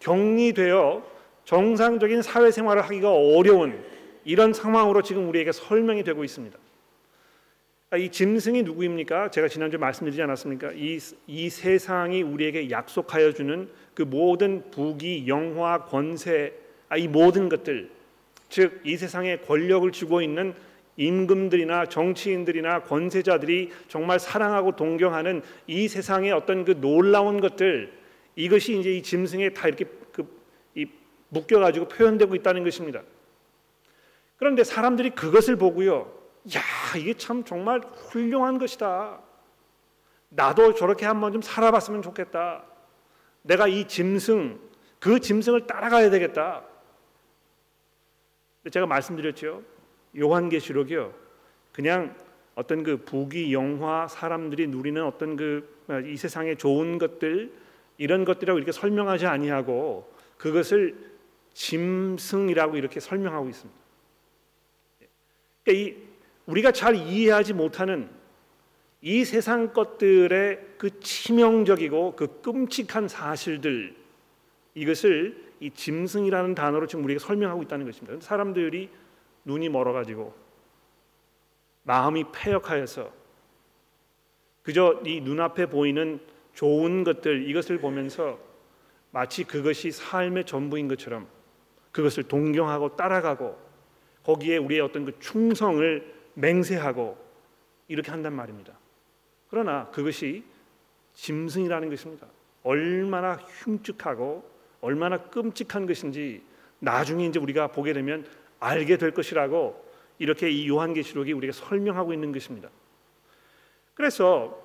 격리되어 0.00 1.09
정상적인 1.50 2.22
사회생활을 2.22 2.82
하기가 2.82 3.12
어려운 3.12 3.82
이런 4.24 4.52
상황으로 4.52 5.02
지금 5.02 5.28
우리에게 5.28 5.50
설명이 5.50 6.04
되고 6.04 6.22
있습니다. 6.22 6.56
아, 7.90 7.96
이 7.96 8.08
짐승이 8.08 8.62
누구입니까? 8.62 9.32
제가 9.32 9.48
지난주에 9.48 9.76
말씀드리지 9.78 10.22
않았습니까? 10.22 10.70
이, 10.76 11.00
이 11.26 11.50
세상이 11.50 12.22
우리에게 12.22 12.70
약속하여 12.70 13.32
주는 13.32 13.68
그 13.94 14.02
모든 14.02 14.70
부귀, 14.70 15.24
영화, 15.26 15.86
권세, 15.86 16.52
아, 16.88 16.96
이 16.96 17.08
모든 17.08 17.48
것들, 17.48 17.90
즉 18.48 18.82
이 18.84 18.96
세상에 18.96 19.38
권력을 19.38 19.90
주고 19.90 20.22
있는 20.22 20.54
임금들이나 20.98 21.86
정치인들이나 21.86 22.84
권세자들이 22.84 23.70
정말 23.88 24.20
사랑하고 24.20 24.76
동경하는 24.76 25.42
이 25.66 25.88
세상의 25.88 26.30
어떤 26.30 26.64
그 26.64 26.80
놀라운 26.80 27.40
것들, 27.40 27.92
이것이 28.36 28.78
이제 28.78 28.92
이 28.94 29.02
짐승에 29.02 29.48
다 29.48 29.66
이렇게 29.66 29.86
묶여가지고 31.30 31.88
표현되고 31.88 32.34
있다는 32.34 32.64
것입니다. 32.64 33.02
그런데 34.36 34.62
사람들이 34.64 35.10
그것을 35.10 35.56
보고요. 35.56 36.12
야, 36.54 36.60
이게 36.96 37.14
참 37.14 37.44
정말 37.44 37.80
훌륭한 37.80 38.58
것이다. 38.58 39.20
나도 40.28 40.74
저렇게 40.74 41.06
한번 41.06 41.32
좀 41.32 41.42
살아봤으면 41.42 42.02
좋겠다. 42.02 42.64
내가 43.42 43.66
이 43.66 43.88
짐승, 43.88 44.60
그 44.98 45.18
짐승을 45.18 45.66
따라가야 45.66 46.10
되겠다. 46.10 46.64
제가 48.70 48.86
말씀드렸죠. 48.86 49.62
요한계시록이요. 50.18 51.12
그냥 51.72 52.16
어떤 52.54 52.82
그 52.82 52.98
부귀 52.98 53.52
영화 53.52 54.06
사람들이 54.06 54.66
누리는 54.68 55.02
어떤 55.04 55.36
그 55.36 55.80
이 56.04 56.16
세상의 56.16 56.56
좋은 56.56 56.98
것들 56.98 57.52
이런 57.98 58.24
것들이라고 58.24 58.58
이렇게 58.58 58.72
설명하지 58.72 59.26
아니하고 59.26 60.10
그것을 60.36 61.09
짐승이라고 61.54 62.76
이렇게 62.76 63.00
설명하고 63.00 63.48
있습니다. 63.48 63.80
그러니까 65.64 65.90
이 65.90 65.96
우리가 66.46 66.72
잘 66.72 66.96
이해하지 66.96 67.52
못하는 67.52 68.10
이 69.02 69.24
세상 69.24 69.72
것들의 69.72 70.74
그 70.78 71.00
치명적이고 71.00 72.16
그 72.16 72.40
끔찍한 72.42 73.08
사실들 73.08 73.96
이것을 74.74 75.50
이 75.60 75.70
짐승이라는 75.70 76.54
단어로 76.54 76.86
지금 76.86 77.04
우리가 77.04 77.20
설명하고 77.20 77.62
있다는 77.62 77.86
것입니다. 77.86 78.18
사람들이 78.20 78.90
눈이 79.44 79.68
멀어가지고 79.68 80.34
마음이 81.82 82.24
패역하여서 82.32 83.12
그저 84.62 85.00
이 85.04 85.20
눈앞에 85.20 85.66
보이는 85.66 86.20
좋은 86.54 87.04
것들 87.04 87.48
이것을 87.48 87.78
보면서 87.78 88.38
마치 89.10 89.44
그것이 89.44 89.90
삶의 89.90 90.44
전부인 90.44 90.88
것처럼 90.88 91.26
그것을 91.92 92.24
동경하고 92.24 92.96
따라가고 92.96 93.58
거기에 94.24 94.58
우리의 94.58 94.80
어떤 94.80 95.04
그 95.04 95.18
충성을 95.18 96.14
맹세하고 96.34 97.18
이렇게 97.88 98.10
한단 98.10 98.34
말입니다. 98.34 98.78
그러나 99.48 99.88
그것이 99.90 100.44
짐승이라는 101.14 101.90
것입니다. 101.90 102.26
얼마나 102.62 103.34
흉측하고 103.34 104.48
얼마나 104.80 105.18
끔찍한 105.18 105.86
것인지 105.86 106.42
나중에 106.78 107.26
이제 107.26 107.38
우리가 107.38 107.68
보게 107.68 107.92
되면 107.92 108.26
알게 108.60 108.96
될 108.96 109.12
것이라고 109.12 109.90
이렇게 110.18 110.50
이 110.50 110.68
요한계시록이 110.68 111.32
우리가 111.32 111.52
설명하고 111.52 112.12
있는 112.12 112.32
것입니다. 112.32 112.68
그래서 113.94 114.58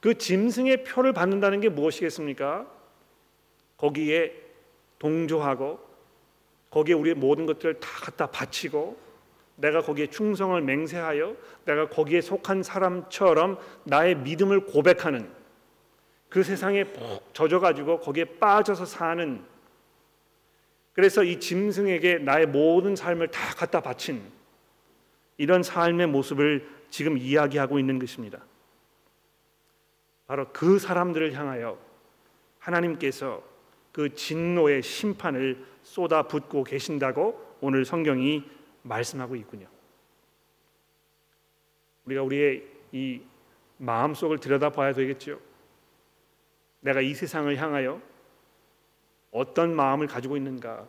그 0.00 0.16
짐승의 0.16 0.84
표를 0.84 1.12
받는다는 1.12 1.60
게 1.60 1.68
무엇이겠습니까? 1.68 2.70
거기에 3.76 4.32
동조하고 4.98 5.87
거기에 6.70 6.94
우리의 6.94 7.14
모든 7.14 7.46
것들을 7.46 7.80
다 7.80 7.88
갖다 8.00 8.26
바치고 8.26 8.98
내가 9.56 9.82
거기에 9.82 10.06
충성을 10.08 10.60
맹세하여 10.60 11.36
내가 11.64 11.88
거기에 11.88 12.20
속한 12.20 12.62
사람처럼 12.62 13.58
나의 13.84 14.16
믿음을 14.16 14.66
고백하는 14.66 15.30
그 16.28 16.42
세상에 16.42 16.84
젖어 17.32 17.58
가지고 17.58 18.00
거기에 18.00 18.24
빠져서 18.24 18.84
사는 18.84 19.42
그래서 20.92 21.22
이 21.22 21.40
짐승에게 21.40 22.18
나의 22.18 22.46
모든 22.46 22.96
삶을 22.96 23.28
다 23.28 23.54
갖다 23.54 23.80
바친 23.80 24.22
이런 25.36 25.62
삶의 25.62 26.08
모습을 26.08 26.68
지금 26.90 27.16
이야기하고 27.16 27.78
있는 27.78 27.98
것입니다. 27.98 28.40
바로 30.26 30.52
그 30.52 30.78
사람들을 30.78 31.32
향하여 31.32 31.78
하나님께서 32.58 33.42
그 33.92 34.14
진노의 34.14 34.82
심판을 34.82 35.64
쏟아붓고 35.88 36.64
계신다고 36.64 37.56
오늘 37.60 37.84
성경이 37.84 38.44
말씀하고 38.82 39.36
있군요. 39.36 39.66
우리가 42.04 42.22
우리의 42.22 42.64
이 42.92 43.22
마음 43.78 44.14
속을 44.14 44.38
들여다봐야 44.38 44.92
되겠죠. 44.92 45.40
내가 46.80 47.00
이 47.00 47.14
세상을 47.14 47.54
향하여 47.56 48.00
어떤 49.30 49.74
마음을 49.74 50.06
가지고 50.06 50.36
있는가? 50.36 50.86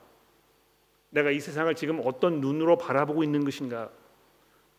내가 1.12 1.32
이 1.32 1.40
세상을 1.40 1.74
지금 1.76 2.02
어떤 2.04 2.42
눈으로 2.42 2.78
바라보고 2.78 3.24
있는 3.24 3.44
것인가? 3.44 3.90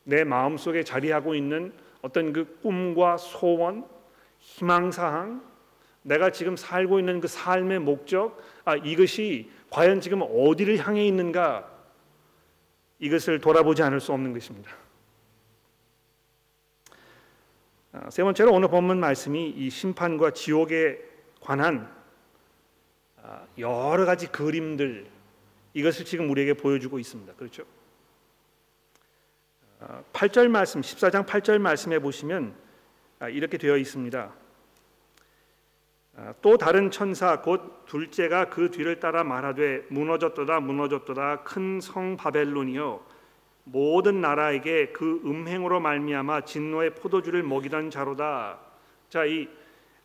내 0.04 0.24
마음 0.24 0.56
속에 0.56 0.84
자리하고 0.84 1.34
있는 1.34 1.72
어떤 2.02 2.32
그 2.32 2.58
꿈과 2.62 3.16
소원, 3.16 3.86
희망 4.38 4.90
사항, 4.92 5.42
내가 6.02 6.30
지금 6.30 6.56
살고 6.56 6.98
있는 6.98 7.20
그 7.20 7.28
삶의 7.28 7.80
목적, 7.80 8.40
아, 8.64 8.76
이것이 8.76 9.50
과연 9.70 10.00
지금 10.00 10.22
어디를 10.22 10.78
향해 10.78 11.06
있는가? 11.06 11.68
이것을 12.98 13.40
돌아보지 13.40 13.82
않을 13.82 14.00
수 14.00 14.12
없는 14.12 14.32
것입니다. 14.32 14.70
아, 17.92 18.10
세 18.10 18.22
번째로 18.22 18.52
오늘 18.52 18.68
본문 18.68 19.00
말씀이 19.00 19.48
이 19.50 19.70
심판과 19.70 20.32
지옥에 20.32 20.98
관한 21.40 21.90
아, 23.22 23.46
여러 23.58 24.04
가지 24.04 24.26
그림들 24.26 25.06
이것을 25.74 26.04
지금 26.04 26.30
우리에게 26.30 26.54
보여주고 26.54 26.98
있습니다. 26.98 27.32
그렇죠? 27.34 27.64
8절 30.12 30.46
아, 30.46 30.48
말씀 30.48 30.80
14장 30.80 31.26
8절 31.26 31.58
말씀에 31.58 31.98
보시면 31.98 32.54
이렇게 33.30 33.56
되어 33.56 33.76
있습니다. 33.76 34.32
또 36.42 36.58
다른 36.58 36.90
천사 36.90 37.40
곧 37.40 37.84
둘째가 37.86 38.50
그 38.50 38.70
뒤를 38.70 39.00
따라 39.00 39.24
말하되 39.24 39.86
무너졌도다 39.88 40.60
무너졌도다 40.60 41.42
큰 41.44 41.80
성 41.80 42.16
바벨론이요 42.16 43.00
모든 43.64 44.20
나라에게 44.20 44.88
그 44.88 45.20
음행으로 45.24 45.80
말미암아 45.80 46.42
진노의 46.42 46.94
포도주를 46.96 47.42
먹이던 47.42 47.90
자로다. 47.90 48.58
자, 49.08 49.24
이 49.24 49.48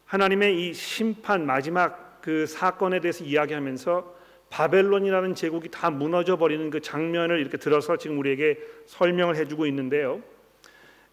하나님의 0.05 0.69
이 0.69 0.73
심판 0.73 1.45
마지막 1.45 2.21
그 2.21 2.45
사건에 2.45 2.99
대해서 2.99 3.23
이야기하면서 3.23 4.15
바벨론이라는 4.49 5.33
제국이 5.35 5.69
다 5.71 5.89
무너져 5.89 6.37
버리는 6.37 6.69
그 6.69 6.79
장면을 6.79 7.39
이렇게 7.39 7.57
들어서 7.57 7.97
지금 7.97 8.19
우리에게 8.19 8.59
설명을 8.85 9.35
해주고 9.35 9.65
있는데요. 9.67 10.21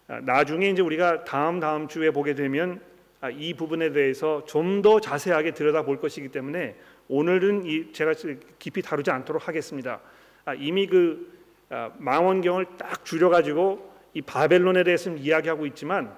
아, 0.07 0.19
나중에 0.21 0.69
이제 0.69 0.81
우리가 0.81 1.23
다음 1.23 1.59
다음 1.59 1.87
주에 1.87 2.11
보게 2.11 2.35
되면 2.35 2.75
아, 2.75 2.92
이 3.29 3.53
부분에 3.53 3.91
대해서 3.91 4.43
좀 4.45 4.81
더 4.81 4.99
자세하게 4.99 5.53
들여다볼 5.53 5.99
것이기 5.99 6.29
때문에 6.29 6.75
오늘은 7.07 7.65
이 7.65 7.93
제가 7.93 8.13
깊이 8.59 8.81
다루지 8.81 9.11
않도록 9.11 9.47
하겠습니다. 9.47 10.01
아, 10.45 10.53
이미 10.53 10.87
그 10.87 11.31
아, 11.69 11.91
망원경을 11.97 12.77
딱 12.77 13.05
줄여가지고 13.05 13.93
이 14.13 14.21
바벨론에 14.21 14.83
대해서 14.83 15.09
이야기하고 15.11 15.65
있지만 15.67 16.15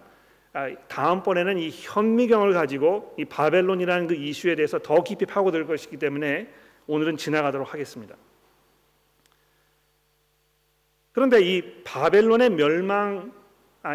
다음번에는 0.88 1.58
이 1.58 1.70
현미경을 1.70 2.54
가지고 2.54 3.14
이 3.20 3.26
바벨론이라는 3.26 4.08
그 4.08 4.16
이슈에 4.16 4.56
대해서 4.56 4.80
더 4.80 5.04
깊이 5.04 5.26
파고들 5.26 5.68
것이기 5.68 5.98
때문에 5.98 6.50
오늘은 6.88 7.18
지나가도록 7.18 7.74
하겠습니다. 7.74 8.16
그런데 11.12 11.42
이 11.42 11.84
바벨론의 11.84 12.52
멸망 12.52 13.32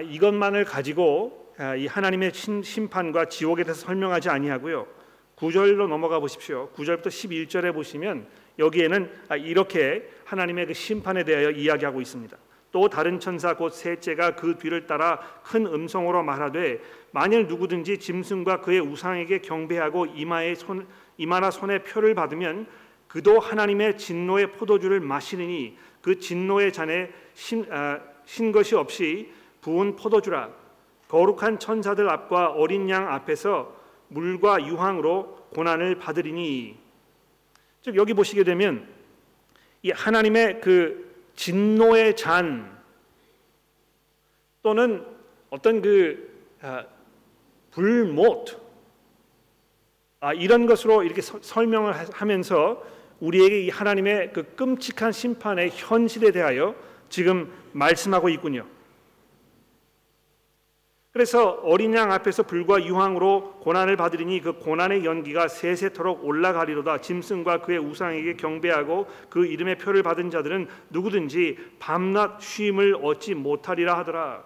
이것만을 0.04 0.64
가지고 0.64 1.36
아, 1.36 1.39
이 1.76 1.86
하나님의 1.86 2.32
심판과 2.32 3.26
지옥에 3.26 3.64
대해서 3.64 3.82
설명하지 3.82 4.30
아니하고요. 4.30 4.86
9절로 5.36 5.88
넘어가 5.88 6.18
보십시오. 6.18 6.70
9절부터 6.74 7.08
11절에 7.08 7.74
보시면 7.74 8.26
여기에는 8.58 9.10
아, 9.28 9.36
이렇게 9.36 10.08
하나님의 10.24 10.66
그 10.66 10.74
심판에 10.74 11.24
대하여 11.24 11.50
이야기하고 11.50 12.00
있습니다. 12.00 12.36
또 12.72 12.88
다른 12.88 13.20
천사 13.20 13.56
곧 13.56 13.70
셋째가 13.70 14.36
그 14.36 14.56
뒤를 14.56 14.86
따라 14.86 15.18
큰 15.42 15.66
음성으로 15.66 16.22
말하되 16.22 16.80
만일 17.10 17.46
누구든지 17.46 17.98
짐승과 17.98 18.60
그의 18.60 18.80
우상에게 18.80 19.40
경배하고 19.40 20.06
이마에 20.06 20.54
손 20.54 20.86
이마나 21.18 21.50
손에 21.50 21.82
표를 21.82 22.14
받으면 22.14 22.66
그도 23.06 23.38
하나님의 23.38 23.98
진노의 23.98 24.52
포도주를 24.52 25.00
마시느니 25.00 25.76
그 26.00 26.18
진노의 26.18 26.72
잔에 26.72 27.10
신, 27.34 27.66
아, 27.70 28.00
신 28.24 28.52
것이 28.52 28.76
없이 28.76 29.30
부은 29.60 29.96
포도주라 29.96 30.59
거룩한 31.10 31.58
천사들 31.58 32.08
앞과 32.08 32.52
어린 32.52 32.88
양 32.88 33.12
앞에서 33.12 33.74
물과 34.08 34.64
유황으로 34.66 35.48
고난을 35.54 35.96
받으리니 35.96 36.78
즉 37.82 37.96
여기 37.96 38.14
보시게 38.14 38.44
되면 38.44 38.86
이 39.82 39.90
하나님의 39.90 40.60
그 40.60 41.10
진노의 41.34 42.14
잔 42.14 42.78
또는 44.62 45.04
어떤 45.48 45.82
그 45.82 46.30
아, 46.62 46.84
불못 47.72 48.60
아, 50.20 50.32
이런 50.32 50.66
것으로 50.66 51.02
이렇게 51.02 51.22
서, 51.22 51.40
설명을 51.42 51.92
하면서 52.12 52.84
우리에게 53.18 53.62
이 53.62 53.68
하나님의 53.68 54.32
그 54.32 54.54
끔찍한 54.54 55.10
심판의 55.10 55.70
현실에 55.70 56.30
대하여 56.30 56.76
지금 57.08 57.52
말씀하고 57.72 58.28
있군요. 58.28 58.64
그래서 61.12 61.60
어린 61.64 61.92
양 61.94 62.12
앞에서 62.12 62.44
불과 62.44 62.84
유황으로 62.84 63.58
고난을 63.60 63.96
받으리니 63.96 64.40
그 64.42 64.52
고난의 64.52 65.04
연기가 65.04 65.48
세세토록 65.48 66.24
올라가리로다. 66.24 67.00
짐승과 67.00 67.62
그의 67.62 67.78
우상에게 67.78 68.34
경배하고 68.34 69.08
그 69.28 69.44
이름의 69.44 69.78
표를 69.78 70.04
받은 70.04 70.30
자들은 70.30 70.68
누구든지 70.90 71.58
밤낮 71.80 72.40
쉼을 72.40 72.96
얻지 73.02 73.34
못하리라 73.34 73.98
하더라. 73.98 74.44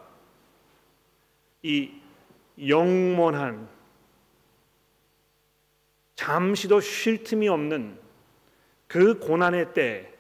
이 1.63 1.91
영원한 2.67 3.69
잠시도 6.15 6.81
쉴 6.81 7.25
틈이 7.25 7.49
없는 7.49 7.99
그 8.87 9.19
고난의 9.19 9.75
때 9.75 10.15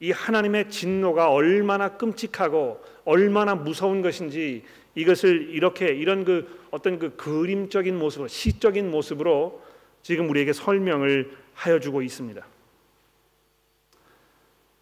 이 0.00 0.12
하나님의 0.12 0.70
진노가 0.70 1.30
얼마나 1.30 1.96
끔찍하고 1.96 2.80
얼마나 3.04 3.54
무서운 3.54 4.00
것인지 4.00 4.64
이것을 4.98 5.50
이렇게 5.50 5.86
이런 5.86 6.24
그 6.24 6.66
어떤 6.72 6.98
그 6.98 7.14
그림적인 7.14 7.96
모습으로 7.96 8.26
시적인 8.26 8.90
모습으로 8.90 9.62
지금 10.02 10.28
우리에게 10.28 10.52
설명을 10.52 11.30
하여 11.54 11.78
주고 11.78 12.02
있습니다. 12.02 12.44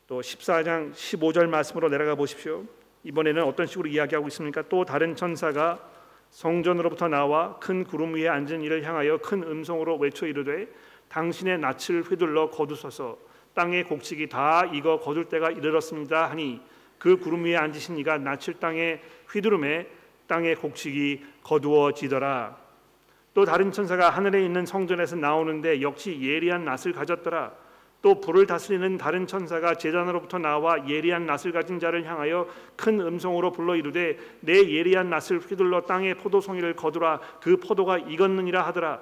또 0.06 0.20
14장 0.20 0.92
15절 0.94 1.48
말씀으로 1.48 1.90
내려가 1.90 2.14
보십시오. 2.14 2.64
이번에는 3.04 3.42
어떤 3.44 3.66
식으로 3.66 3.88
이야기하고 3.88 4.28
있습니까? 4.28 4.62
또 4.70 4.86
다른 4.86 5.16
천사가 5.16 5.86
성전으로부터 6.30 7.08
나와 7.08 7.58
큰 7.58 7.84
구름 7.84 8.14
위에 8.14 8.28
앉은 8.28 8.62
이를 8.62 8.84
향하여 8.84 9.18
큰 9.18 9.42
음성으로 9.42 9.98
외쳐 9.98 10.26
이르되 10.26 10.66
당신의 11.08 11.58
낯을 11.58 12.02
휘둘러 12.08 12.50
거두소서 12.50 13.18
땅의 13.54 13.84
곡식이 13.84 14.28
다 14.28 14.64
익어 14.66 14.98
거둘 15.00 15.26
때가 15.26 15.50
이르렀습니다 15.50 16.30
하니 16.30 16.60
그 16.98 17.18
구름 17.18 17.44
위에 17.44 17.56
앉으신 17.56 17.96
이가 17.98 18.18
낯을 18.18 18.54
땅에 18.60 19.00
휘두름에 19.30 19.86
땅의 20.26 20.56
곡식이 20.56 21.24
거두어지더라. 21.42 22.56
또 23.34 23.44
다른 23.44 23.70
천사가 23.70 24.10
하늘에 24.10 24.44
있는 24.44 24.64
성전에서 24.64 25.16
나오는데 25.16 25.82
역시 25.82 26.18
예리한 26.20 26.64
낯을 26.64 26.92
가졌더라. 26.94 27.52
또 28.02 28.20
불을 28.20 28.46
다스리는 28.46 28.98
다른 28.98 29.26
천사가 29.26 29.74
제단으로부터 29.74 30.38
나와 30.38 30.88
예리한 30.88 31.26
낯을 31.26 31.52
가진 31.52 31.78
자를 31.78 32.04
향하여 32.04 32.46
큰 32.76 33.00
음성으로 33.00 33.52
불러 33.52 33.74
이르되 33.74 34.16
내 34.40 34.54
예리한 34.70 35.10
낯을 35.10 35.40
휘둘러 35.40 35.82
땅에 35.82 36.14
포도송이를 36.14 36.76
거두라. 36.76 37.20
그 37.40 37.56
포도가 37.56 37.98
익었느니라 37.98 38.64
하더라. 38.66 39.00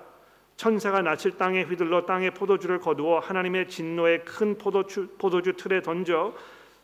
천사가 0.57 1.03
낯을 1.03 1.37
땅에 1.37 1.63
휘둘러 1.63 2.07
땅에 2.07 2.31
포도주를 2.31 2.79
거두어 2.79 3.19
하나님의 3.19 3.69
진노의 3.69 4.25
큰 4.25 4.57
포도주, 4.57 5.09
포도주 5.19 5.55
틀에 5.55 5.83
던져 5.83 6.33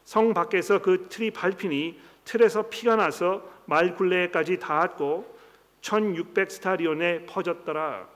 성 0.04 0.34
밖에서 0.34 0.82
그 0.82 1.06
틀이 1.08 1.30
밟히니 1.30 1.98
틀에서 2.24 2.68
피가 2.68 2.96
나서 2.96 3.42
말 3.70 3.94
굴레까지 3.94 4.58
닿았고 4.58 5.32
1600 5.80 6.50
스타리온에 6.50 7.24
퍼졌더라. 7.26 8.08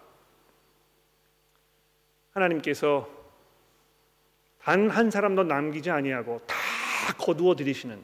하나님께서 2.32 3.08
단 4.60 4.90
한 4.90 5.12
사람도 5.12 5.44
남기지 5.44 5.90
아니하고 5.92 6.40
다 6.46 6.56
거두어 7.18 7.54
들이시는 7.54 8.02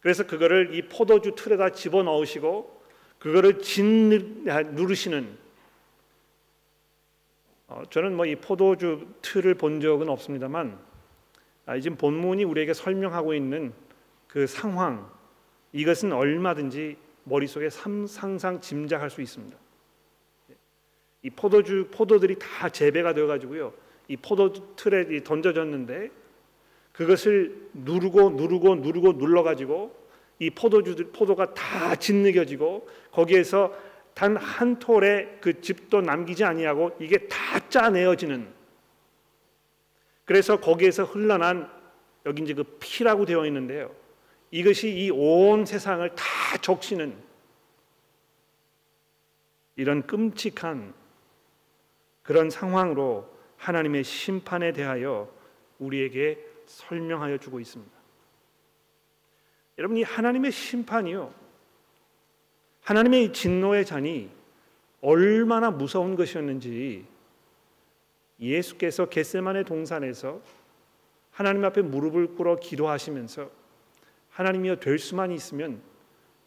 그래서 0.00 0.26
그거를 0.26 0.74
이 0.74 0.88
포도주 0.88 1.34
틀에다 1.34 1.70
집어 1.70 2.02
넣으시고 2.02 2.82
그거를 3.18 3.58
진 3.60 4.44
누르시는 4.44 5.36
어, 7.66 7.82
저는 7.90 8.16
뭐 8.16 8.24
이 8.24 8.36
포도주 8.36 9.06
틀을 9.20 9.56
본 9.56 9.82
적은 9.82 10.08
없습니다만 10.08 10.78
아, 11.66 11.78
지금 11.78 11.98
본문이 11.98 12.44
우리에게 12.44 12.72
설명하고 12.72 13.34
있는 13.34 13.74
그 14.28 14.46
상황 14.46 15.10
이것은 15.72 16.12
얼마든지 16.12 16.96
머릿속에 17.24 17.70
상상 17.70 18.60
짐작할 18.60 19.10
수 19.10 19.22
있습니다. 19.22 19.56
이 21.22 21.30
포도주 21.30 21.88
포도들이 21.90 22.36
다 22.38 22.68
재배가 22.68 23.14
되어 23.14 23.26
가지고요. 23.26 23.72
이 24.08 24.16
포도 24.16 24.74
틀에 24.76 25.22
던져졌는데 25.22 26.10
그것을 26.92 27.68
누르고 27.72 28.30
누르고 28.30 28.76
누르고 28.76 29.18
눌러 29.18 29.42
가지고 29.42 29.94
이 30.38 30.50
포도주 30.50 31.10
포도가 31.12 31.54
다 31.54 31.94
짓느겨지고 31.94 32.88
거기에서 33.12 33.72
단 34.14 34.36
한 34.36 34.78
톨의 34.78 35.38
그 35.40 35.60
집도 35.60 36.00
남기지 36.00 36.44
아니하고 36.44 36.96
이게 37.00 37.28
다 37.28 37.58
짜내어지는 37.68 38.46
그래서 40.24 40.60
거기에서 40.60 41.04
흘러난 41.04 41.70
여기 42.26 42.42
이제 42.42 42.54
그 42.54 42.62
피라고 42.78 43.24
되어 43.24 43.46
있는데요. 43.46 43.94
이것이 44.52 44.90
이 44.90 45.10
온 45.10 45.64
세상을 45.64 46.08
다 46.14 46.24
적시는 46.60 47.16
이런 49.76 50.06
끔찍한 50.06 50.94
그런 52.22 52.50
상황으로 52.50 53.28
하나님의 53.56 54.04
심판에 54.04 54.72
대하여 54.72 55.32
우리에게 55.78 56.38
설명하여 56.66 57.38
주고 57.38 57.60
있습니다. 57.60 57.92
여러분 59.78 59.96
이 59.96 60.02
하나님의 60.02 60.52
심판이요. 60.52 61.32
하나님의 62.82 63.32
진노의 63.32 63.86
잔이 63.86 64.30
얼마나 65.00 65.70
무서운 65.70 66.14
것이었는지 66.14 67.06
예수께서 68.38 69.08
겟세만의 69.08 69.64
동산에서 69.64 70.42
하나님 71.30 71.64
앞에 71.64 71.80
무릎을 71.80 72.34
꿇어 72.34 72.56
기도하시면서 72.56 73.61
하나님이여 74.32 74.76
될 74.76 74.98
수만 74.98 75.30
있으면 75.30 75.80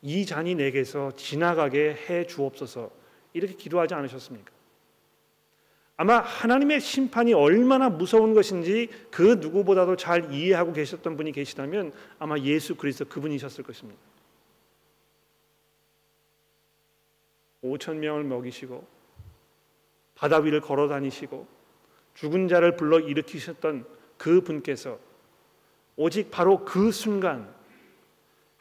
이 0.02 0.26
잔이 0.26 0.56
내게서 0.56 1.14
지나가게 1.16 1.96
해 2.10 2.28
주옵소서 2.28 2.92
이렇게 3.34 3.56
기도하지 3.56 3.94
않으셨습니까? 3.94 4.52
아마 5.98 6.20
하나님의 6.20 6.82
심판이 6.82 7.34
얼마나 7.34 7.90
무서운 7.90 8.34
것인지 8.34 8.90
그 9.12 9.38
누구보다도 9.40 9.96
잘 9.96 10.32
이해하고 10.32 10.74
계셨던 10.74 11.16
분이 11.16 11.32
계시다면 11.32 11.94
아마 12.20 12.38
예수 12.40 12.76
그리스도 12.76 13.06
그분이셨을 13.06 13.64
것입니다. 13.64 14.00
5천 17.64 17.96
명을 17.96 18.24
먹이시고 18.26 18.86
바다 20.16 20.38
위를 20.38 20.62
걸어 20.62 20.88
다니시고 20.88 21.48
죽은 22.14 22.48
자를 22.48 22.76
불러 22.76 23.00
일으키셨던 23.00 23.86
그 24.18 24.42
분께서 24.42 25.00
오직 25.96 26.30
바로 26.30 26.66
그 26.66 26.92
순간 26.92 27.54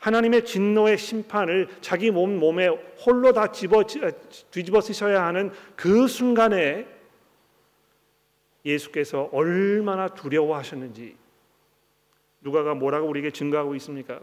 하나님의 0.05 0.45
진노의 0.45 0.99
심판을 0.99 1.67
자기 1.81 2.11
몸 2.11 2.39
몸에 2.39 2.67
홀로 2.67 3.33
다 3.33 3.51
집어 3.51 3.85
뒤집어 4.51 4.83
쓰셔야 4.83 5.25
하는 5.25 5.51
그 5.77 6.07
순간에 6.09 6.87
예수께서 8.67 9.31
얼마나 9.33 10.09
두려워하셨는지 10.09 11.17
누가가 12.43 12.75
뭐라고 12.75 13.09
우리에게 13.09 13.31
증거하고 13.31 13.75
있습니까? 13.77 14.21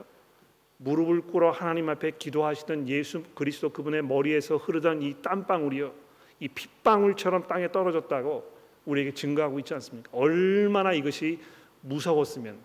무릎을 0.77 1.21
꿇어 1.21 1.49
하나님 1.49 1.89
앞에 1.89 2.11
기도하시던 2.11 2.87
예수 2.87 3.23
그리스도 3.33 3.71
그분의 3.71 4.03
머리에서 4.03 4.57
흐르던 4.57 5.01
이 5.01 5.15
땀방울이요 5.23 5.93
이 6.41 6.47
핏방울처럼 6.47 7.47
땅에 7.47 7.71
떨어졌다고 7.71 8.43
우리에게 8.85 9.15
증거하고 9.15 9.57
있지 9.57 9.73
않습니까? 9.73 10.11
얼마나 10.13 10.93
이것이 10.93 11.39
무서웠으면 11.81 12.59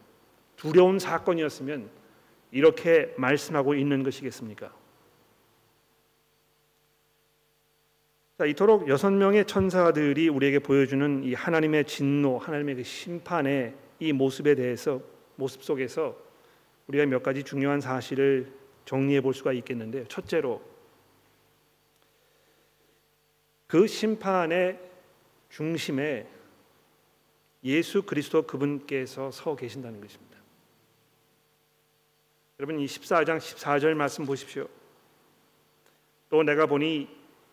두려운 0.56 0.98
사건이었으면 0.98 2.05
이렇게 2.56 3.12
말씀하고 3.18 3.74
있는 3.74 4.02
것이겠습니까? 4.02 4.72
자, 8.38 8.46
이토록 8.46 8.88
여섯 8.88 9.10
명의 9.10 9.44
천사들이 9.44 10.30
우리에게 10.30 10.60
보여주는 10.60 11.22
이 11.22 11.34
하나님의 11.34 11.84
진노, 11.84 12.38
하나님의 12.38 12.76
그 12.76 12.82
심판의 12.82 13.74
이 13.98 14.12
모습에 14.14 14.54
대해서 14.54 15.02
모습 15.36 15.62
속에서 15.62 16.16
우리가 16.86 17.04
몇 17.04 17.22
가지 17.22 17.42
중요한 17.42 17.82
사실을 17.82 18.50
정리해 18.86 19.20
볼 19.20 19.34
수가 19.34 19.52
있겠는데요. 19.52 20.06
첫째로 20.06 20.62
그 23.66 23.86
심판의 23.86 24.80
중심에 25.50 26.26
예수 27.64 28.02
그리스도 28.02 28.46
그분께서 28.46 29.30
서 29.30 29.56
계신다는 29.56 30.00
것입니다. 30.00 30.25
여러분 32.58 32.80
이 32.80 32.86
14장 32.86 33.36
14절 33.36 33.92
말씀 33.92 34.24
보십시오. 34.24 34.66
또 36.30 36.42
내가 36.42 36.64
보니 36.64 37.06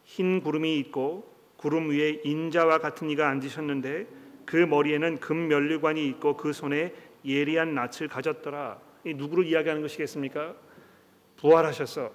흰 0.05 0.41
구름이 0.41 0.79
있고 0.79 1.29
구름 1.57 1.89
위에 1.89 2.21
인자와 2.23 2.77
같은 2.79 3.09
이가 3.09 3.27
앉으셨는데 3.29 4.07
그 4.45 4.55
머리에는 4.55 5.19
금 5.19 5.49
면류관이 5.49 6.07
있고 6.07 6.37
그 6.37 6.53
손에 6.53 6.93
예리한 7.25 7.73
낯을 7.75 8.07
가졌더라. 8.09 8.79
이 9.05 9.13
누구를 9.13 9.45
이야기하는 9.45 9.81
것이겠습니까? 9.81 10.55
부활하셔서 11.35 12.11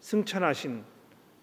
승천하신 0.00 0.84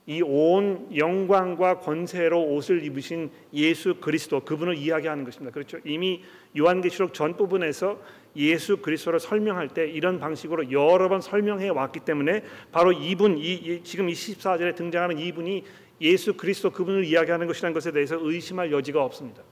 이 0.06 0.22
온 0.22 0.90
영광과 0.96 1.80
권세로 1.80 2.44
옷을 2.54 2.84
입으신 2.84 3.32
예수 3.54 3.96
그리스도 3.96 4.42
그분을 4.42 4.78
이야기하는 4.78 5.24
것입니다. 5.24 5.54
그렇죠? 5.54 5.80
이미 5.86 6.22
요한계시록 6.58 7.14
전 7.14 7.38
부분에서 7.38 8.00
예수 8.36 8.78
그리스도를 8.78 9.20
설명할 9.20 9.70
때 9.70 9.88
이런 9.88 10.20
방식으로 10.20 10.72
여러 10.72 11.08
번 11.10 11.22
설명해 11.22 11.70
왔기 11.70 12.00
때문에 12.02 12.44
바로 12.72 12.92
이분 12.92 13.38
이, 13.38 13.82
지금 13.84 14.10
이 14.10 14.14
14절에 14.14 14.76
등장하는 14.76 15.20
이분이 15.20 15.64
예수 16.02 16.34
그리스도 16.34 16.72
그분을 16.72 17.06
이야기하는 17.06 17.48
것이라는 17.48 17.74
것에 17.74 17.92
대해서 17.92 18.18
의심할 18.20 18.72
여지가 18.72 19.04
없습니다. 19.04 19.44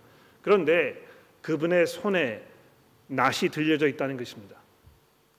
그런데 0.41 1.01
그분의 1.41 1.87
손에 1.87 2.43
낫이 3.07 3.49
들려져 3.51 3.87
있다는 3.87 4.17
것입니다. 4.17 4.55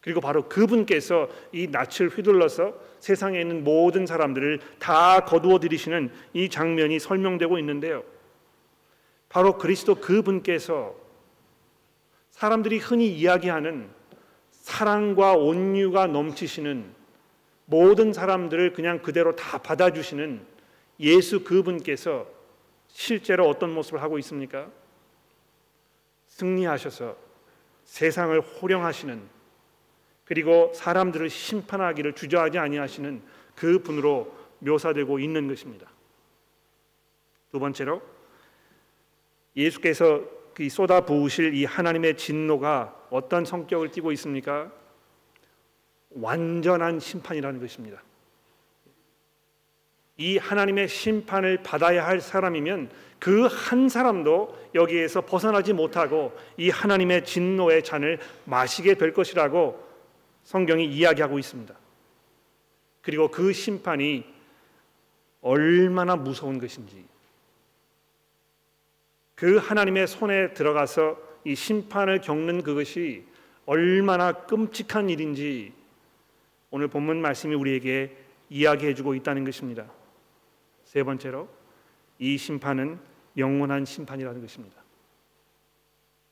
그리고 0.00 0.20
바로 0.20 0.48
그분께서 0.48 1.28
이 1.52 1.68
낯을 1.68 2.09
휘둘러서 2.09 2.74
세상에 2.98 3.40
있는 3.40 3.64
모든 3.64 4.05
사람들을 4.05 4.61
다 4.78 5.24
거두어 5.24 5.59
들이시는 5.61 6.11
이 6.35 6.48
장면이 6.48 6.98
설명되고 6.98 7.59
있는데요. 7.59 8.05
바로 9.28 9.57
그리스도 9.59 9.94
그분께서 9.96 10.94
사람들이 12.42 12.78
흔히 12.78 13.07
이야기하는 13.07 13.88
사랑과 14.50 15.35
온유가 15.35 16.09
넘치시는 16.09 16.92
모든 17.66 18.12
사람들을 18.12 18.72
그냥 18.72 19.00
그대로 19.00 19.37
다 19.37 19.59
받아주시는 19.59 20.44
예수 20.98 21.44
그분께서 21.44 22.26
실제로 22.88 23.48
어떤 23.48 23.72
모습을 23.72 24.02
하고 24.02 24.18
있습니까? 24.18 24.68
승리하셔서 26.31 27.16
세상을 27.85 28.40
호령하시는 28.40 29.22
그리고 30.24 30.72
사람들을 30.74 31.31
심판하기를 31.31 32.14
주저하지 32.14 32.59
아니하시는 32.59 33.22
그 33.55 33.85
분으로 33.85 34.35
묘사되고 34.59 35.20
있는 35.20 35.46
것입니다. 35.46 35.88
두 37.52 37.61
번째로 37.61 38.02
예수께서 39.55 40.18
그 40.18 40.41
쏟아 40.68 41.02
부으실 41.02 41.54
이 41.54 41.64
하나님의 41.64 42.16
진노가 42.16 42.94
어떤 43.10 43.44
성격을 43.44 43.90
띠고 43.90 44.12
있습니까? 44.12 44.70
완전한 46.10 47.00
심판이라는 47.00 47.60
것입니다. 47.60 48.02
이 50.18 50.38
하나님의 50.38 50.88
심판을 50.88 51.62
받아야 51.62 52.06
할 52.06 52.20
사람이면 52.20 52.90
그 53.18 53.46
한 53.46 53.88
사람도 53.88 54.70
여기에서 54.74 55.20
벗어나지 55.20 55.72
못하고 55.72 56.36
이 56.56 56.70
하나님의 56.70 57.24
진노의 57.24 57.84
잔을 57.84 58.18
마시게 58.44 58.94
될 58.94 59.12
것이라고 59.12 59.80
성경이 60.42 60.86
이야기하고 60.86 61.38
있습니다. 61.38 61.72
그리고 63.00 63.28
그 63.28 63.52
심판이 63.52 64.24
얼마나 65.40 66.16
무서운 66.16 66.58
것인지 66.58 67.04
그 69.42 69.57
하나님의 69.57 70.07
손에 70.07 70.55
들어가서 70.55 71.18
이 71.44 71.57
심판을 71.57 72.20
겪는 72.20 72.62
그것이 72.62 73.24
얼마나 73.66 74.31
끔찍한 74.31 75.11
일인지 75.11 75.72
오늘 76.70 76.87
본문 76.87 77.20
말씀이 77.20 77.52
우리에게 77.52 78.16
이야기해 78.50 78.94
주고 78.94 79.16
있다는 79.16 79.44
것입니다. 79.44 79.90
세 80.85 81.02
번째로 81.02 81.48
이 82.20 82.38
심판은 82.38 83.00
영원한 83.37 83.85
심판이라는 83.85 84.40
것입니다. 84.40 84.81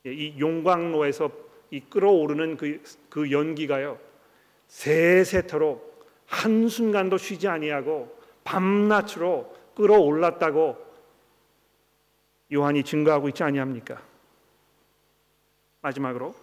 예, 0.07 0.12
이 0.12 0.38
용광로에서 0.38 1.33
이 1.73 1.81
끓어오르는 1.81 2.57
그, 2.59 2.81
그 3.09 3.33
연기가요 3.33 3.99
세세토록 4.68 6.09
한 6.27 6.68
순간도 6.68 7.18
쉬지 7.18 7.49
아니하고 7.49 8.16
밤낮으로 8.44 9.53
끓어올랐다고 9.75 10.89
요한이 12.53 12.83
증거하고 12.83 13.29
있지 13.29 13.43
아니합니까? 13.43 14.03
마지막으로 15.83 16.35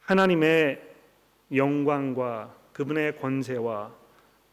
하나님의 0.00 0.94
영광과 1.54 2.54
그분의 2.72 3.18
권세와 3.18 3.92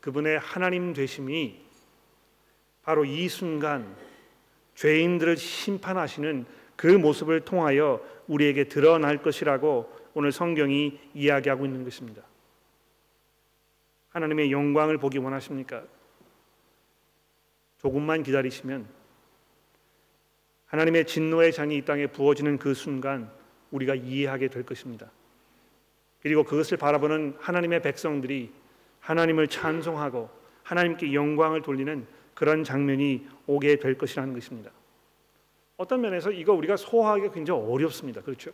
그분의 0.01 0.39
하나님 0.39 0.93
되심이 0.93 1.61
바로 2.83 3.05
이 3.05 3.27
순간 3.29 3.95
죄인들을 4.75 5.37
심판하시는 5.37 6.45
그 6.75 6.87
모습을 6.87 7.41
통하여 7.41 8.01
우리에게 8.27 8.65
드러날 8.65 9.21
것이라고 9.21 10.01
오늘 10.13 10.31
성경이 10.31 10.99
이야기하고 11.13 11.65
있는 11.65 11.83
것입니다. 11.83 12.23
하나님의 14.09 14.51
영광을 14.51 14.97
보기 14.97 15.19
원하십니까? 15.19 15.83
조금만 17.77 18.23
기다리시면 18.23 19.00
하나님의 20.71 21.05
진노의 21.05 21.53
잔이 21.53 21.77
이 21.77 21.81
땅에 21.83 22.07
부어지는 22.07 22.57
그 22.57 22.73
순간 22.73 23.29
우리가 23.71 23.95
이해하게 23.95 24.47
될 24.47 24.63
것입니다. 24.63 25.11
그리고 26.21 26.43
그것을 26.43 26.77
바라보는 26.77 27.35
하나님의 27.39 27.81
백성들이 27.81 28.51
하나님을 28.99 29.47
찬송하고 29.47 30.29
하나님께 30.63 31.13
영광을 31.13 31.61
돌리는 31.61 32.05
그런 32.33 32.63
장면이 32.63 33.27
오게 33.47 33.77
될 33.77 33.97
것이라는 33.97 34.33
것입니다. 34.33 34.71
어떤 35.77 36.01
면에서 36.01 36.31
이거 36.31 36.53
우리가 36.53 36.77
소화하기가 36.77 37.33
굉장히 37.33 37.61
어렵습니다. 37.61 38.21
그렇죠? 38.21 38.51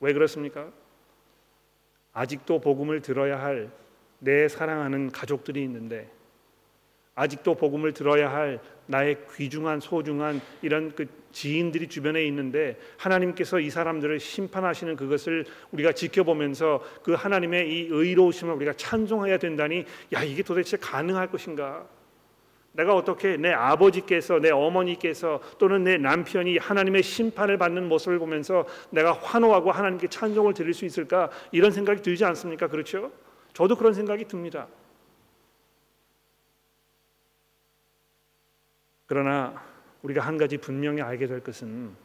왜 0.00 0.12
그렇습니까? 0.12 0.70
아직도 2.12 2.60
복음을 2.60 3.02
들어야 3.02 3.40
할 3.40 3.70
내 4.20 4.48
사랑하는 4.48 5.10
가족들이 5.10 5.62
있는데 5.64 6.10
아직도 7.18 7.56
복음을 7.56 7.92
들어야 7.92 8.32
할 8.32 8.60
나의 8.86 9.18
귀중한 9.34 9.80
소중한 9.80 10.40
이런 10.62 10.94
그 10.94 11.06
지인들이 11.32 11.88
주변에 11.88 12.24
있는데 12.26 12.78
하나님께서 12.96 13.58
이 13.58 13.70
사람들을 13.70 14.20
심판하시는 14.20 14.94
그것을 14.94 15.44
우리가 15.72 15.92
지켜보면서 15.92 16.82
그 17.02 17.14
하나님의 17.14 17.68
이 17.68 17.88
의로우심을 17.90 18.54
우리가 18.54 18.74
찬송해야 18.74 19.38
된다니 19.38 19.84
야 20.14 20.22
이게 20.22 20.44
도대체 20.44 20.76
가능할 20.76 21.28
것인가? 21.30 21.86
내가 22.72 22.94
어떻게 22.94 23.36
내 23.36 23.50
아버지께서 23.50 24.38
내 24.38 24.50
어머니께서 24.50 25.40
또는 25.58 25.82
내 25.82 25.98
남편이 25.98 26.58
하나님의 26.58 27.02
심판을 27.02 27.58
받는 27.58 27.88
모습을 27.88 28.20
보면서 28.20 28.64
내가 28.90 29.12
환호하고 29.12 29.72
하나님께 29.72 30.06
찬송을 30.06 30.54
드릴 30.54 30.72
수 30.72 30.84
있을까 30.84 31.30
이런 31.50 31.72
생각이 31.72 32.00
들지 32.00 32.24
않습니까? 32.24 32.68
그렇죠? 32.68 33.10
저도 33.54 33.74
그런 33.74 33.92
생각이 33.92 34.26
듭니다. 34.26 34.68
그러나 39.08 39.60
우리가 40.02 40.20
한 40.20 40.36
가지 40.38 40.58
분명히 40.58 41.02
알게 41.02 41.26
될 41.26 41.42
것은 41.42 41.96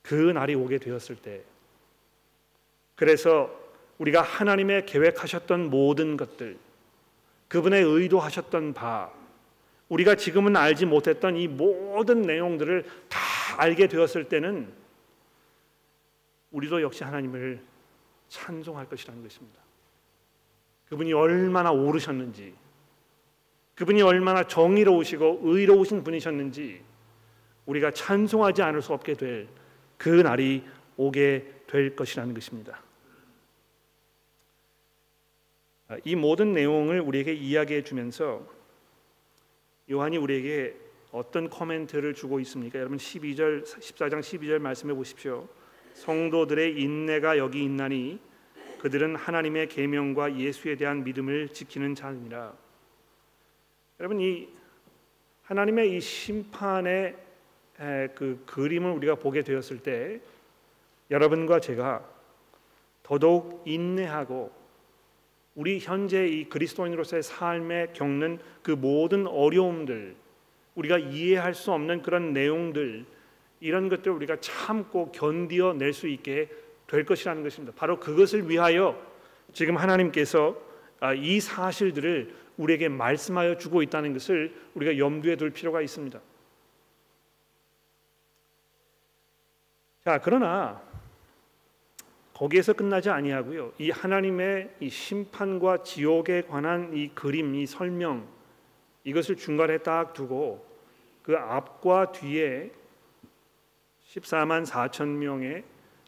그 0.00 0.14
날이 0.14 0.54
오게 0.54 0.78
되었을 0.78 1.16
때 1.16 1.42
그래서 2.94 3.50
우리가 3.98 4.22
하나님의 4.22 4.86
계획하셨던 4.86 5.70
모든 5.70 6.16
것들 6.16 6.56
그분의 7.48 7.82
의도하셨던 7.82 8.74
바 8.74 9.12
우리가 9.88 10.14
지금은 10.14 10.56
알지 10.56 10.86
못했던 10.86 11.36
이 11.36 11.48
모든 11.48 12.22
내용들을 12.22 12.84
다 13.08 13.18
알게 13.58 13.88
되었을 13.88 14.28
때는 14.28 14.72
우리도 16.52 16.80
역시 16.80 17.04
하나님을 17.04 17.60
찬송할 18.28 18.88
것이라는 18.88 19.22
것입니다. 19.22 19.60
그분이 20.88 21.12
얼마나 21.12 21.72
오르셨는지 21.72 22.54
그분이 23.74 24.02
얼마나 24.02 24.46
정의로우시고 24.46 25.40
의로우신 25.42 26.04
분이셨는지 26.04 26.82
우리가 27.66 27.90
찬송하지 27.92 28.62
않을 28.62 28.82
수 28.82 28.92
없게 28.92 29.14
될 29.14 29.48
그 30.02 30.08
날이 30.08 30.64
오게 30.96 31.46
될 31.68 31.94
것이라는 31.94 32.34
것입니다. 32.34 32.82
아, 35.86 35.96
이 36.02 36.16
모든 36.16 36.52
내용을 36.52 37.00
우리에게 37.00 37.32
이야기해 37.32 37.84
주면서 37.84 38.44
요한이 39.88 40.16
우리에게 40.16 40.74
어떤 41.12 41.48
코멘트를 41.48 42.14
주고 42.14 42.40
있습니까? 42.40 42.80
여러분 42.80 42.98
12절 42.98 43.64
14장 43.64 44.18
12절 44.18 44.58
말씀해 44.58 44.92
보십시오. 44.92 45.48
성도들의 45.94 46.80
인내가 46.80 47.38
여기 47.38 47.62
있나니 47.62 48.18
그들은 48.80 49.14
하나님의 49.14 49.68
계명과 49.68 50.36
예수에 50.36 50.74
대한 50.74 51.04
믿음을 51.04 51.50
지키는 51.50 51.94
자니라. 51.94 52.56
여러분 54.02 54.20
이 54.20 54.48
하나님의 55.44 55.96
이 55.96 56.00
심판의 56.00 57.14
그 58.16 58.42
그림을 58.46 58.90
우리가 58.90 59.14
보게 59.14 59.44
되었을 59.44 59.78
때 59.78 60.20
여러분과 61.08 61.60
제가 61.60 62.04
더더욱 63.04 63.62
인내하고 63.64 64.50
우리 65.54 65.78
현재 65.78 66.26
이 66.26 66.48
그리스도인으로서의 66.48 67.22
삶에 67.22 67.92
겪는 67.92 68.40
그 68.64 68.72
모든 68.72 69.28
어려움들 69.28 70.16
우리가 70.74 70.98
이해할 70.98 71.54
수 71.54 71.70
없는 71.70 72.02
그런 72.02 72.32
내용들 72.32 73.06
이런 73.60 73.88
것들을 73.88 74.16
우리가 74.16 74.38
참고 74.40 75.12
견디어 75.12 75.74
낼 75.74 75.92
수 75.92 76.08
있게 76.08 76.48
될 76.88 77.04
것이라는 77.04 77.44
것입니다. 77.44 77.72
바로 77.76 78.00
그것을 78.00 78.50
위하여 78.50 79.00
지금 79.52 79.76
하나님께서 79.76 80.56
아, 80.98 81.14
이 81.14 81.38
사실들을 81.38 82.41
우리에게 82.56 82.88
말씀하여 82.88 83.56
주고 83.56 83.82
있다는 83.82 84.12
것을 84.12 84.54
우리가 84.74 84.98
염두에 84.98 85.36
둘 85.36 85.50
필요가 85.50 85.80
있습니다. 85.80 86.20
자, 90.04 90.20
그러나 90.22 90.82
거기에서 92.34 92.72
끝나지 92.72 93.08
아니하고요. 93.08 93.72
이 93.78 93.90
하나님의 93.90 94.74
이 94.80 94.88
심판과 94.88 95.84
지옥에 95.84 96.42
관한 96.42 96.92
이 96.96 97.08
그림, 97.14 97.54
이 97.54 97.66
설명 97.66 98.26
이것을 99.04 99.36
중간에 99.36 99.78
딱 99.78 100.12
두고 100.12 100.66
그 101.22 101.36
앞과 101.36 102.12
뒤에 102.12 102.72
14만 104.08 104.66
4천 104.66 105.06
명의 105.06 105.64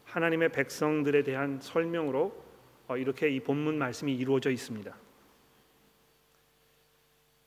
하나님의 0.07 0.51
백성들에 0.51 1.23
대한 1.23 1.61
설명으로 1.61 2.45
어, 2.89 2.97
이렇게 2.97 3.31
이 3.31 3.41
본문 3.41 3.79
말씀이 3.79 4.15
이루어져 4.15 4.51
있습니다. 4.51 4.95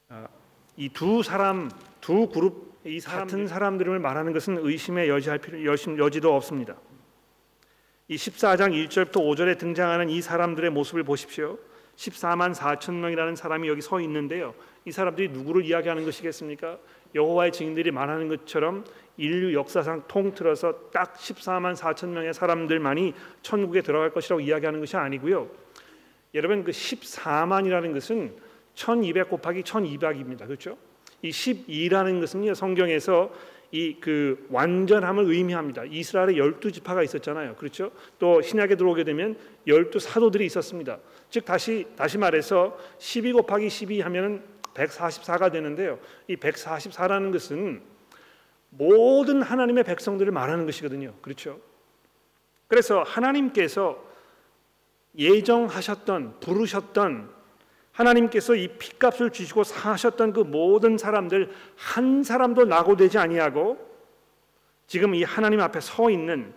아, 0.10 0.28
이두 0.78 1.22
사람, 1.22 1.70
두 2.00 2.30
그룹 2.30 2.68
이 2.86 3.02
같은 3.02 3.48
사람들을 3.48 4.00
말하는 4.00 4.32
것은 4.32 4.60
의심에 4.66 5.10
여지할 5.10 5.40
필요 5.40 5.78
여지도 5.98 6.34
없습니다. 6.34 6.76
이 8.08 8.16
14장 8.16 8.72
1절부터 8.72 9.16
5절에 9.16 9.58
등장하는 9.58 10.10
이 10.10 10.22
사람들의 10.22 10.70
모습을 10.70 11.04
보십시오. 11.04 11.58
14만 11.98 12.56
4천 12.56 12.94
명이라는 12.94 13.36
사람이 13.36 13.68
여기 13.68 13.82
서 13.82 14.00
있는데요. 14.00 14.54
이 14.86 14.92
사람들이 14.92 15.30
누구를 15.30 15.66
이야기하는 15.66 16.06
것이겠습니까? 16.06 16.78
여호와의 17.16 17.52
증인들이 17.52 17.92
말하는 17.92 18.30
것처럼 18.30 18.86
인류 19.18 19.54
역사상 19.54 20.04
통틀어서 20.08 20.92
딱 20.94 21.16
14만 21.16 21.76
4천 21.76 22.10
명의 22.10 22.34
사람들만이 22.34 23.14
천국에 23.42 23.82
들어갈 23.82 24.12
것이라고 24.12 24.40
이야기하는 24.40 24.80
것이 24.80 24.96
아니고요. 24.96 25.50
여러분 26.36 26.64
그 26.64 26.72
14만이라는 26.72 27.94
것은 27.94 28.47
1200 28.78 29.30
곱하기 29.30 29.64
1200입니다. 29.64 30.46
그렇죠? 30.46 30.78
이 31.24 31.32
12라는 31.32 32.22
것은요. 32.22 32.54
성경에서 32.54 33.32
이 33.72 33.98
그 34.00 34.48
완전함을 34.50 35.26
의미합니다. 35.26 35.84
이스라엘에 35.84 36.38
열두 36.38 36.72
지파가 36.72 37.04
있었잖아요. 37.04 37.56
그렇죠? 37.56 37.92
또 38.18 38.42
신약에 38.42 38.76
들어오게 38.76 39.04
되면 39.04 39.38
열두 39.66 40.00
사도들이 40.00 40.46
있었습니다. 40.46 41.00
즉 41.30 41.44
다시 41.44 41.86
다시 41.98 42.18
말해서 42.18 42.78
12 43.00 43.34
곱하기 43.34 43.70
12 43.70 44.02
하면은 44.02 44.42
144가 44.74 45.52
되는데요. 45.52 46.00
이 46.28 46.38
144라는 46.38 47.34
것은 47.34 47.82
모든 48.70 49.42
하나님의 49.42 49.84
백성들을 49.84 50.32
말하는 50.32 50.66
것이거든요. 50.66 51.14
그렇죠? 51.22 51.60
그래서 52.68 53.04
하나님께서 53.04 54.02
예정하셨던 55.18 56.40
부르셨던 56.40 57.37
하나님께서 57.98 58.56
이 58.56 58.68
피값을 58.68 59.32
주시고 59.32 59.64
사셨던 59.64 60.34
그 60.34 60.42
모든 60.42 60.98
사람들 60.98 61.50
한 61.76 62.24
사람도 62.24 62.66
낙오되지 62.66 63.18
아니하고 63.18 63.78
지금 64.86 65.16
이 65.16 65.24
하나님 65.24 65.60
앞에 65.60 65.80
서 65.82 66.10
있는 66.10 66.54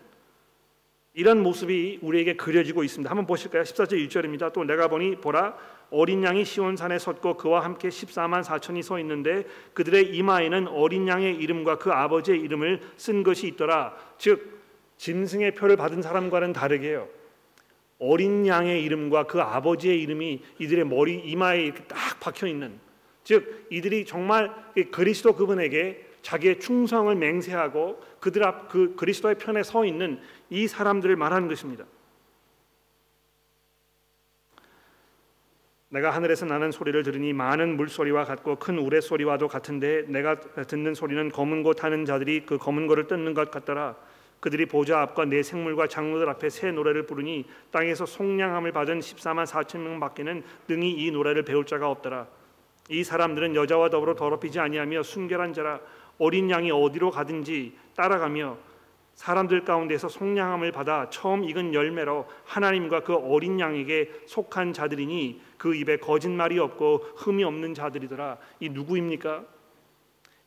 이런 1.15 1.43
모습이 1.43 1.99
우리에게 2.03 2.37
그려지고 2.37 2.85
있습니다. 2.85 3.11
한번 3.11 3.27
보실까요? 3.27 3.63
14절 3.63 4.07
1절입니다. 4.07 4.53
또 4.53 4.65
내가 4.65 4.89
보니 4.89 5.17
보라 5.17 5.57
어린 5.91 6.23
양이 6.23 6.45
시온산에 6.45 6.99
섰고 6.99 7.37
그와 7.37 7.65
함께 7.65 7.89
14만 7.89 8.45
4천이 8.45 8.83
서 8.83 8.99
있는데 9.01 9.45
그들의 9.75 10.15
이마에는 10.15 10.69
어린 10.69 11.09
양의 11.09 11.35
이름과 11.37 11.79
그 11.79 11.91
아버지의 11.91 12.39
이름을 12.41 12.81
쓴 12.97 13.25
것이 13.25 13.49
있더라. 13.49 13.97
즉 14.19 14.61
짐승의 14.99 15.55
표를 15.55 15.77
받은 15.77 16.03
사람과는 16.03 16.53
다르게요. 16.53 17.09
어린 18.01 18.47
양의 18.47 18.83
이름과 18.83 19.25
그 19.25 19.41
아버지의 19.41 20.03
이름이 20.03 20.43
이들의 20.59 20.87
머리 20.87 21.21
이마에 21.21 21.63
이렇게 21.63 21.85
딱 21.85 22.19
박혀 22.19 22.47
있는 22.49 22.81
즉 23.23 23.69
이들이 23.71 24.07
정말 24.07 24.53
그리스도 24.91 25.35
그분에게 25.35 26.09
자기의 26.23 26.61
충성을 26.61 27.15
맹세하고 27.15 28.01
그들 28.21 28.45
앞 28.45 28.69
그 28.69 28.95
그리스도의 28.95 29.37
편에 29.37 29.63
서 29.63 29.85
있는 29.85 30.21
이 30.49 30.67
사람들을 30.69 31.17
말하는 31.17 31.49
것입니다. 31.49 31.85
내가 35.89 36.11
하늘에서 36.11 36.47
나는 36.47 36.71
소리를 36.71 37.03
들으니 37.03 37.33
많은 37.33 37.77
물소리와 37.77 38.25
같고 38.25 38.57
큰 38.57 38.79
우레 38.79 39.01
소리와도 39.01 39.49
같은데 39.49 40.03
내가 40.07 40.39
듣는 40.41 40.95
소리는 40.95 41.31
검은 41.31 41.65
고 41.65 41.75
타는 41.75 42.05
자들이 42.05 42.47
그 42.47 42.59
검은 42.59 42.87
고를 42.87 43.09
뜯는 43.09 43.35
것 43.35 43.51
같더라. 43.51 43.97
그들이 44.41 44.67
보좌 44.67 45.01
앞과 45.03 45.27
내 45.27 45.43
생물과 45.43 45.87
장로들 45.87 46.29
앞에 46.31 46.49
새 46.49 46.73
노래를 46.73 47.07
부르니 47.07 47.45
땅에서 47.71 48.07
속량함을 48.07 48.73
받은 48.73 49.01
14만 49.01 49.47
4천 49.47 49.81
명 49.81 50.01
밖에는 50.01 50.43
능히 50.67 50.91
이 50.93 51.11
노래를 51.11 51.45
배울 51.45 51.67
자가 51.67 51.89
없더라. 51.91 52.27
이 52.89 53.05
사람들은 53.05 53.55
여자와 53.55 53.91
더불어 53.91 54.15
더럽히지 54.15 54.59
아니하며 54.59 55.03
순결한 55.03 55.53
자라 55.53 55.81
어린 56.19 56.51
양이 56.51 56.71
어디로 56.71 57.11
가든지 57.11 57.77
따라가며 57.95 58.57
사람들 59.15 59.65
가운데서 59.65 60.09
속량함을 60.09 60.73
받아 60.73 61.11
처음 61.11 61.45
익은 61.45 61.75
열매로 61.75 62.27
하나님과 62.45 63.01
그 63.01 63.15
어린 63.15 63.61
양에게 63.61 64.11
속한 64.25 64.73
자들이니 64.73 65.43
그 65.59 65.75
입에 65.75 65.99
거짓말이 65.99 66.59
없고 66.59 67.05
흠이 67.17 67.45
없는 67.45 67.75
자들이더라. 67.75 68.39
이 68.61 68.71
누구입니까? 68.71 69.45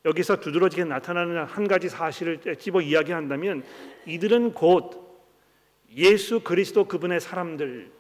여기서 0.05 0.39
두드러지게 0.39 0.83
나타나는 0.85 1.45
한 1.45 1.67
가지 1.67 1.89
사실을 1.89 2.39
집어 2.57 2.81
이야기한다면 2.81 3.63
이들은 4.05 4.53
곧 4.53 5.01
예수 5.95 6.41
그리스도 6.41 6.85
그분의 6.85 7.21
사람들 7.21 7.91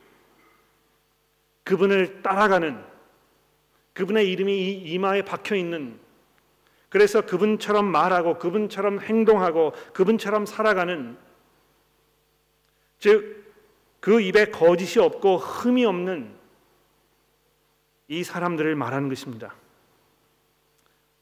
그분을 1.63 2.21
따라가는 2.21 2.83
그분의 3.93 4.29
이름이 4.31 4.73
이마에 4.73 5.21
박혀 5.21 5.55
있는 5.55 5.99
그래서 6.89 7.21
그분처럼 7.21 7.85
말하고 7.85 8.37
그분처럼 8.37 8.99
행동하고 8.99 9.73
그분처럼 9.93 10.45
살아가는 10.45 11.17
즉 12.99 13.43
그 14.03 14.19
입에 14.19 14.47
거짓이 14.47 14.99
없고 15.01 15.37
흠이 15.37 15.85
없는 15.85 16.35
이 18.09 18.21
사람들을 18.25 18.75
말하는 18.75 19.07
것입니다. 19.07 19.55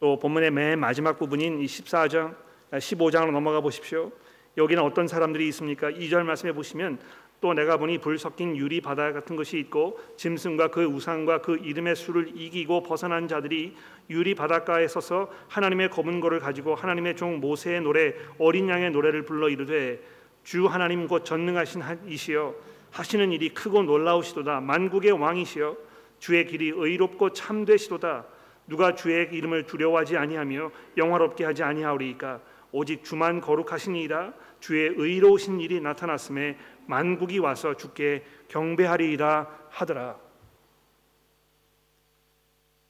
또 0.01 0.17
본문의 0.17 0.49
맨 0.49 0.79
마지막 0.79 1.19
부분인 1.19 1.59
이 1.59 1.65
14장 1.67 2.33
15장으로 2.71 3.29
넘어가 3.29 3.61
보십시오. 3.61 4.11
여기는 4.57 4.81
어떤 4.81 5.07
사람들이 5.07 5.47
있습니까? 5.49 5.91
2절 5.91 6.23
말씀해 6.23 6.53
보시면 6.53 6.97
또 7.39 7.53
내가 7.53 7.77
보니 7.77 7.99
불 7.99 8.17
섞인 8.17 8.57
유리 8.57 8.81
바다 8.81 9.13
같은 9.13 9.35
것이 9.35 9.59
있고 9.59 9.99
짐승과 10.17 10.69
그 10.69 10.85
우상과 10.85 11.41
그 11.41 11.55
이름의 11.55 11.95
수를 11.95 12.31
이기고 12.35 12.81
벗어난 12.81 13.27
자들이 13.27 13.75
유리 14.09 14.33
바닷가에 14.33 14.87
서서 14.87 15.29
하나님의 15.49 15.91
검은 15.91 16.19
고를 16.19 16.39
가지고 16.39 16.73
하나님의 16.73 17.15
종 17.15 17.39
모세의 17.39 17.81
노래 17.81 18.15
어린 18.39 18.69
양의 18.69 18.89
노래를 18.89 19.23
불러 19.23 19.49
이르되 19.49 20.01
주 20.43 20.65
하나님 20.65 21.07
곧 21.07 21.23
전능하신 21.23 21.83
이시여 22.07 22.55
하시는 22.89 23.31
일이 23.31 23.49
크고 23.49 23.83
놀라우시도다 23.83 24.61
만국의 24.61 25.11
왕이시여 25.11 25.77
주의 26.17 26.43
길이 26.47 26.69
의롭고 26.69 27.33
참되시도다 27.33 28.25
누가 28.71 28.95
주의 28.95 29.27
이름을 29.29 29.65
두려워하지 29.65 30.15
아니하며 30.15 30.71
영화롭게 30.95 31.43
하지 31.43 31.61
아니하오리이까? 31.61 32.41
오직 32.71 33.03
주만 33.03 33.41
거룩하시니이다. 33.41 34.33
주의 34.61 34.93
의로우신 34.95 35.59
일이 35.59 35.81
나타났음에 35.81 36.57
만국이 36.87 37.39
와서 37.39 37.75
주께 37.75 38.23
경배하리이다 38.47 39.67
하더라. 39.71 40.17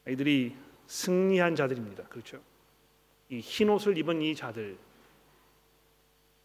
이들이 0.08 0.56
승리한 0.86 1.56
자들입니다. 1.56 2.04
그렇죠? 2.10 2.39
이 3.30 3.39
흰옷을 3.39 3.98
입은 3.98 4.22
이 4.22 4.36
자들 4.36 4.78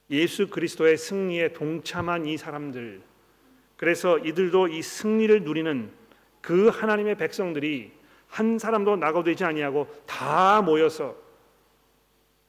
예수 0.08 0.48
그리스도의 0.48 0.96
승리에 0.96 1.52
동참한 1.52 2.24
이 2.24 2.38
사람들 2.38 3.02
그래서 3.76 4.18
이들도 4.18 4.68
이 4.68 4.80
승리를 4.80 5.42
누리는 5.42 5.92
그 6.40 6.68
하나님의 6.68 7.18
백성들이 7.18 7.96
한 8.28 8.58
사람도 8.58 8.96
낙오되지 8.96 9.44
아니하고 9.44 9.86
다 10.06 10.62
모여서 10.62 11.16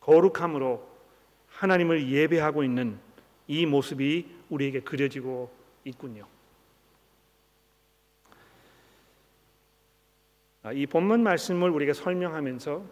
거룩함으로 0.01 0.87
하나님을 1.49 2.09
예배하고 2.09 2.63
있는 2.63 2.99
이 3.47 3.65
모습이 3.65 4.29
우리에게 4.49 4.81
그려지고 4.81 5.51
있군요. 5.83 6.27
아, 10.63 10.71
이 10.73 10.85
본문 10.85 11.23
말씀을 11.23 11.69
우리에게 11.69 11.93
설명하면서 11.93 12.83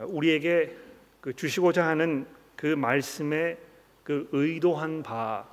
우리에게 0.00 0.76
그 1.20 1.34
주시고자 1.34 1.86
하는 1.86 2.26
그 2.56 2.66
말씀의 2.66 3.58
그 4.04 4.28
의도한 4.32 5.02
바 5.02 5.48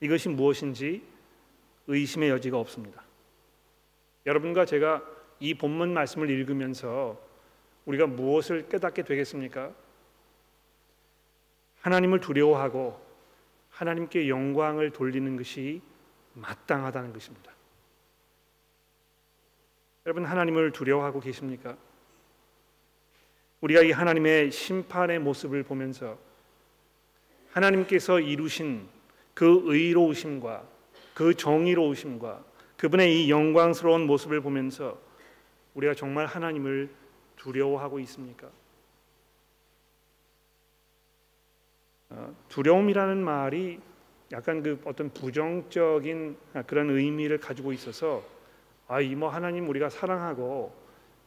이것이 0.00 0.28
무엇인지 0.28 1.02
의심의 1.86 2.30
여지가 2.30 2.58
없습니다. 2.58 3.02
여러분과 4.30 4.64
제가 4.64 5.02
이 5.40 5.54
본문 5.54 5.92
말씀을 5.92 6.30
읽으면서 6.30 7.20
우리가 7.84 8.06
무엇을 8.06 8.68
깨닫게 8.68 9.02
되겠습니까? 9.02 9.72
하나님을 11.80 12.20
두려워하고 12.20 13.04
하나님께 13.70 14.28
영광을 14.28 14.90
돌리는 14.92 15.36
것이 15.36 15.82
마땅하다는 16.34 17.12
것입니다. 17.12 17.50
여러분 20.06 20.24
하나님을 20.24 20.70
두려워하고 20.70 21.18
계십니까? 21.18 21.76
우리가 23.62 23.82
이 23.82 23.90
하나님의 23.90 24.52
심판의 24.52 25.18
모습을 25.18 25.64
보면서 25.64 26.16
하나님께서 27.50 28.20
이루신 28.20 28.88
그 29.34 29.62
의로우심과 29.64 30.68
그 31.14 31.34
정의로우심과 31.34 32.49
그분의 32.80 33.26
이 33.26 33.30
영광스러운 33.30 34.06
모습을 34.06 34.40
보면서 34.40 34.98
우리가 35.74 35.92
정말 35.92 36.24
하나님을 36.24 36.88
두려워하고 37.36 38.00
있습니까? 38.00 38.48
어, 42.08 42.34
두려움이라는 42.48 43.22
말이 43.22 43.80
약간 44.32 44.62
그 44.62 44.80
어떤 44.86 45.10
부정적인 45.10 46.38
그런 46.66 46.88
의미를 46.88 47.36
가지고 47.36 47.74
있어서 47.74 48.24
아이뭐 48.88 49.28
하나님 49.28 49.68
우리가 49.68 49.90
사랑하고 49.90 50.74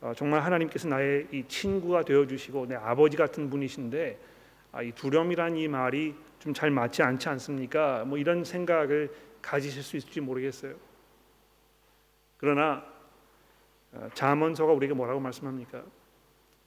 어, 0.01 0.13
정말 0.15 0.41
하나님께서 0.41 0.87
나의 0.87 1.27
이 1.31 1.43
친구가 1.47 2.03
되어 2.03 2.25
주시고 2.25 2.65
내 2.65 2.73
아버지 2.73 3.15
같은 3.15 3.51
분이신데 3.51 4.19
아, 4.71 4.81
이 4.81 4.91
두려움이라는 4.91 5.57
이 5.57 5.67
말이 5.67 6.15
좀 6.39 6.51
잘 6.55 6.71
맞지 6.71 7.03
않지 7.03 7.29
않습니까? 7.29 8.05
뭐 8.05 8.17
이런 8.17 8.43
생각을 8.43 9.13
가지실 9.43 9.83
수 9.83 9.97
있을지 9.97 10.19
모르겠어요. 10.19 10.92
그러나 12.43 12.85
어, 13.93 14.09
자문서가 14.13 14.73
우리에게 14.73 14.93
뭐라고 14.93 15.21
말씀합니까? 15.21 15.81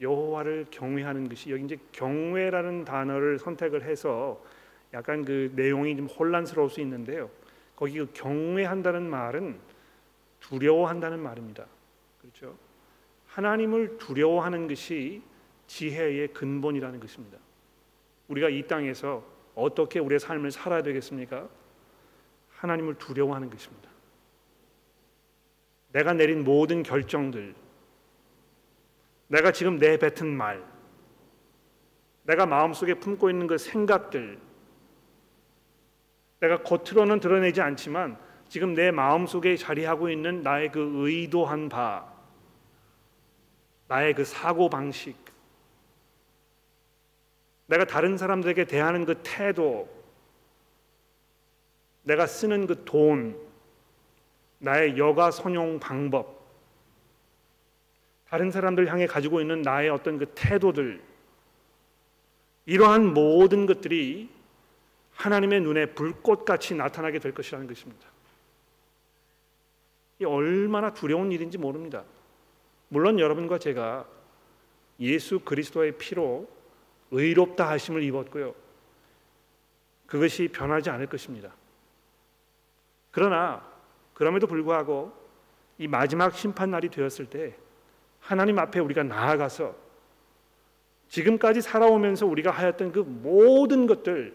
여호와를 0.01 0.69
경외하는 0.71 1.29
것이 1.29 1.51
여기 1.51 1.65
이제 1.65 1.77
경외라는 1.93 2.87
단어를 2.87 3.39
선택을 3.39 3.83
해서 3.85 4.43
약간 4.95 5.23
그 5.23 5.53
내용이 5.55 5.95
좀 5.95 6.07
혼란스러울 6.07 6.71
수 6.71 6.81
있는데요. 6.81 7.29
거기 7.77 7.99
그 7.99 8.11
경외한다는 8.15 9.03
말은 9.11 9.59
두려워한다는 10.41 11.21
말입니다. 11.21 11.67
그렇죠? 12.23 12.57
하나님을 13.27 13.99
두려워하는 13.99 14.69
것이 14.69 15.23
지혜의 15.67 16.29
근본이라는 16.29 17.01
것입니다. 17.01 17.37
우리가 18.29 18.49
이 18.49 18.67
땅에서 18.67 19.23
어떻게 19.55 19.99
우리의 19.99 20.21
삶을 20.21 20.53
살아야 20.53 20.83
되겠습니까? 20.83 21.47
하나님을 22.53 22.95
두려워하는 22.95 23.51
것입니다. 23.51 23.96
내가 25.97 26.13
내린 26.13 26.45
모든 26.45 26.83
결정들, 26.83 27.55
내가 29.29 29.51
지금 29.51 29.77
내뱉은 29.77 30.29
말, 30.29 30.63
내가 32.25 32.45
마음속에 32.45 32.93
품고 32.93 33.31
있는 33.31 33.47
그 33.47 33.57
생각들, 33.57 34.39
내가 36.41 36.63
겉으로는 36.63 37.19
드러내지 37.19 37.63
않지만 37.63 38.19
지금 38.47 38.75
내 38.75 38.91
마음속에 38.91 39.57
자리하고 39.57 40.11
있는 40.11 40.43
나의 40.43 40.71
그 40.71 40.93
의도한 40.97 41.71
바, 41.71 42.07
나의 43.89 44.13
그 44.13 44.27
사고 44.27 44.69
방식, 44.69 45.17
내가 47.69 47.87
다른 47.87 48.19
사람들에게 48.19 48.67
대하는 48.67 49.07
그 49.07 49.23
태도, 49.23 49.89
내가 52.03 52.27
쓰는 52.27 52.67
그 52.67 52.85
돈, 52.85 53.46
나의 54.59 54.99
여가 54.99 55.31
선용 55.31 55.79
방법, 55.79 56.37
다른 58.29 58.51
사람들 58.51 58.91
향해 58.91 59.07
가지고 59.07 59.41
있는 59.41 59.63
나의 59.63 59.89
어떤 59.91 60.19
그 60.19 60.27
태도들, 60.35 61.03
이러한 62.67 63.15
모든 63.15 63.67
것들이 63.67 64.29
하나님의 65.13 65.61
눈에 65.61 65.87
불꽃같이 65.87 66.75
나타나게 66.75 67.19
될 67.21 67.33
것이라는 67.33 67.67
것입니다. 67.67 68.07
이 70.19 70.25
얼마나 70.25 70.93
두려운 70.93 71.31
일인지 71.31 71.59
모릅니다. 71.59 72.05
물론 72.89 73.19
여러분과 73.19 73.59
제가 73.59 74.07
예수 75.01 75.41
그리스도의 75.41 75.99
피로 75.99 76.49
의롭다 77.11 77.69
하심을 77.69 78.03
입었고요. 78.03 78.55
그것이 80.07 80.49
변하지 80.49 80.91
않을 80.91 81.07
것입니다. 81.07 81.53
그러나 83.11 83.76
그럼에도 84.17 84.47
불구하고 84.47 85.13
이 85.77 85.87
마지막 85.87 86.35
심판 86.35 86.71
날이 86.71 86.89
되었을 86.89 87.27
때 87.27 87.55
하나님 88.19 88.59
앞에 88.59 88.81
우리가 88.81 89.03
나아가서 89.03 89.77
지금까지 91.09 91.61
살아오면서 91.61 92.25
우리가 92.27 92.51
하였던 92.51 92.93
그 92.93 93.01
모든 93.01 93.87
것들 93.87 94.35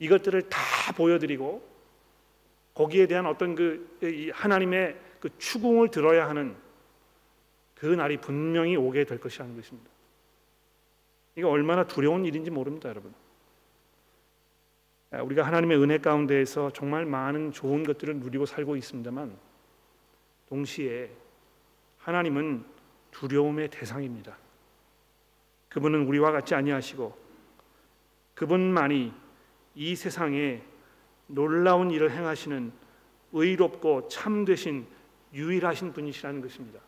이것들을 0.00 0.48
다 0.48 0.58
보여드리고 0.96 1.64
거기에 2.74 3.06
대한 3.06 3.26
어떤 3.26 3.54
그 3.54 3.96
하나님의 4.34 4.98
그 5.20 5.28
추궁을 5.38 5.92
들어야 5.92 6.28
하는 6.28 6.56
그 7.76 7.86
날이 7.86 8.16
분명히 8.16 8.74
오게 8.74 9.04
될 9.04 9.20
것이라는 9.20 9.54
것입니다. 9.54 9.88
이게 11.36 11.46
얼마나 11.46 11.86
두려운 11.86 12.24
일인지 12.24 12.50
모릅니다, 12.50 12.88
여러분. 12.88 13.14
아, 15.14 15.22
우리가 15.22 15.46
하나님의 15.46 15.80
은혜 15.80 15.98
가운데에서 15.98 16.72
정말 16.72 17.06
많은 17.06 17.52
좋은 17.52 17.84
것들을 17.84 18.16
누리고 18.16 18.46
살고 18.46 18.76
있습니다만 18.76 19.36
동시에 20.48 21.10
하나님은 21.98 22.64
두려움의 23.12 23.70
대상입니다. 23.70 24.36
그분은 25.68 26.06
우리와 26.06 26.32
같지 26.32 26.54
아니하시고 26.54 27.16
그분만이 28.34 29.12
이 29.76 29.96
세상에 29.96 30.62
놀라운 31.28 31.90
일을 31.90 32.10
행하시는 32.10 32.72
의롭고 33.32 34.08
참되신 34.08 34.86
유일하신 35.32 35.92
분이시라는 35.92 36.40
것입니다. 36.40 36.80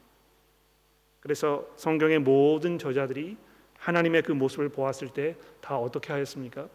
그래서 1.21 1.67
성경의 1.77 2.21
모든 2.21 2.79
저자들이 2.79 3.37
하나님의 3.79 4.23
그 4.23 4.33
모습을 4.33 4.69
보았을 4.69 5.09
때 5.09 5.37
다 5.61 5.77
어떻게 5.77 6.13
하였습니까? 6.13 6.69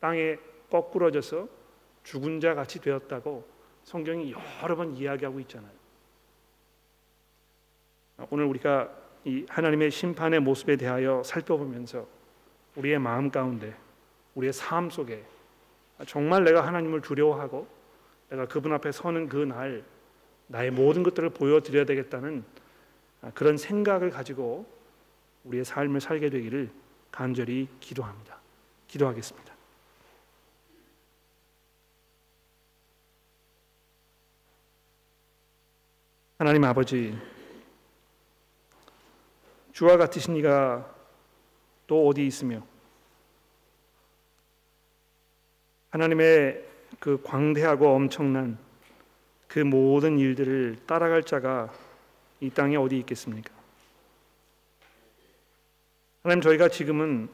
땅에 0.00 0.36
거꾸러져서 0.70 1.48
죽은 2.04 2.40
자 2.40 2.54
같이 2.54 2.80
되었다고 2.80 3.46
성경이 3.84 4.34
여러 4.62 4.76
번 4.76 4.96
이야기하고 4.96 5.40
있잖아요. 5.40 5.72
오늘 8.30 8.44
우리가 8.46 8.90
이 9.24 9.46
하나님의 9.48 9.90
심판의 9.90 10.40
모습에 10.40 10.76
대하여 10.76 11.22
살펴보면서 11.22 12.06
우리의 12.76 12.98
마음 12.98 13.30
가운데 13.30 13.74
우리의 14.34 14.52
삶 14.52 14.90
속에 14.90 15.24
정말 16.06 16.44
내가 16.44 16.66
하나님을 16.66 17.00
두려워하고 17.00 17.66
내가 18.30 18.46
그분 18.46 18.72
앞에 18.72 18.92
서는 18.92 19.28
그 19.28 19.38
날 19.38 19.84
나의 20.48 20.70
모든 20.70 21.02
것들을 21.02 21.30
보여드려야 21.30 21.84
되겠다는 21.84 22.44
그런 23.34 23.56
생각을 23.56 24.10
가지고 24.10 24.66
우리의 25.44 25.64
삶을 25.64 26.00
살게 26.00 26.30
되기를 26.30 26.70
간절히 27.10 27.68
기도합니다. 27.80 28.38
기도하겠습니다. 28.86 29.47
하나님 36.38 36.62
아버지 36.62 37.18
주와 39.72 39.96
같으신 39.96 40.36
이가 40.36 40.88
또 41.88 42.06
어디 42.06 42.24
있으며 42.28 42.64
하나님의 45.90 46.64
그 47.00 47.20
광대하고 47.24 47.88
엄청난 47.88 48.56
그 49.48 49.58
모든 49.58 50.20
일들을 50.20 50.76
따라갈 50.86 51.24
자가 51.24 51.72
이 52.38 52.50
땅에 52.50 52.76
어디 52.76 52.98
있겠습니까? 53.00 53.52
하나님 56.22 56.40
저희가 56.40 56.68
지금은 56.68 57.28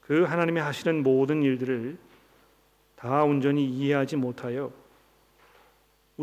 그 0.00 0.22
하나님이 0.22 0.60
하시는 0.60 1.02
모든 1.02 1.42
일들을 1.42 1.98
다 2.96 3.22
온전히 3.22 3.68
이해하지 3.68 4.16
못하여 4.16 4.72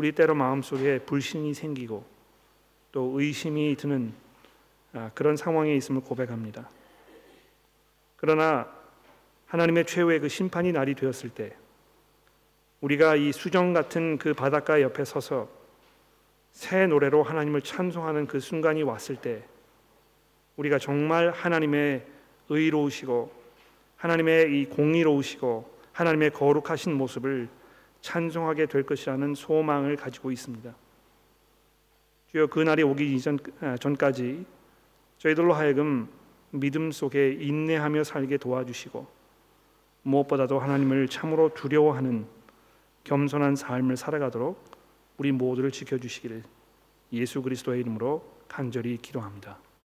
우리 0.00 0.12
때로 0.12 0.34
마음속에 0.34 1.00
불신이 1.00 1.52
생기고 1.52 2.02
또 2.90 3.20
의심이 3.20 3.76
드는 3.76 4.14
아, 4.94 5.10
그런 5.12 5.36
상황에 5.36 5.74
있음을 5.76 6.00
고백합니다. 6.00 6.70
그러나 8.16 8.66
하나님의 9.44 9.84
최후의 9.84 10.20
그 10.20 10.30
심판이 10.30 10.72
날이 10.72 10.94
되었을 10.94 11.28
때 11.28 11.54
우리가 12.80 13.16
이 13.16 13.30
수정 13.30 13.74
같은 13.74 14.16
그 14.16 14.32
바닷가 14.32 14.80
옆에 14.80 15.04
서서 15.04 15.50
새 16.50 16.86
노래로 16.86 17.22
하나님을 17.22 17.60
찬송하는 17.60 18.26
그 18.26 18.40
순간이 18.40 18.82
왔을 18.82 19.16
때 19.16 19.44
우리가 20.56 20.78
정말 20.78 21.30
하나님의 21.30 22.06
의로우시고 22.48 23.30
하나님의 23.98 24.62
이 24.62 24.64
공의로우시고 24.64 25.78
하나님의 25.92 26.30
거룩하신 26.30 26.94
모습을 26.94 27.50
찬송하게 28.00 28.66
될 28.66 28.82
것이라는 28.82 29.34
소망을 29.34 29.96
가지고 29.96 30.30
있습니다. 30.32 30.74
주여 32.28 32.46
그 32.46 32.60
날이 32.60 32.82
오기 32.82 33.14
이전 33.14 33.38
아, 33.60 33.76
전까지 33.76 34.44
저희들로 35.18 35.52
하여금 35.52 36.08
믿음 36.50 36.90
속에 36.90 37.32
인내하며 37.32 38.04
살게 38.04 38.36
도와주시고 38.38 39.06
무엇보다도 40.02 40.58
하나님을 40.58 41.08
참으로 41.08 41.52
두려워하는 41.54 42.26
겸손한 43.04 43.56
삶을 43.56 43.96
살아가도록 43.96 44.62
우리 45.18 45.32
모두를 45.32 45.70
지켜 45.70 45.98
주시기를 45.98 46.42
예수 47.12 47.42
그리스도의 47.42 47.80
이름으로 47.80 48.24
간절히 48.48 48.96
기도합니다. 48.96 49.58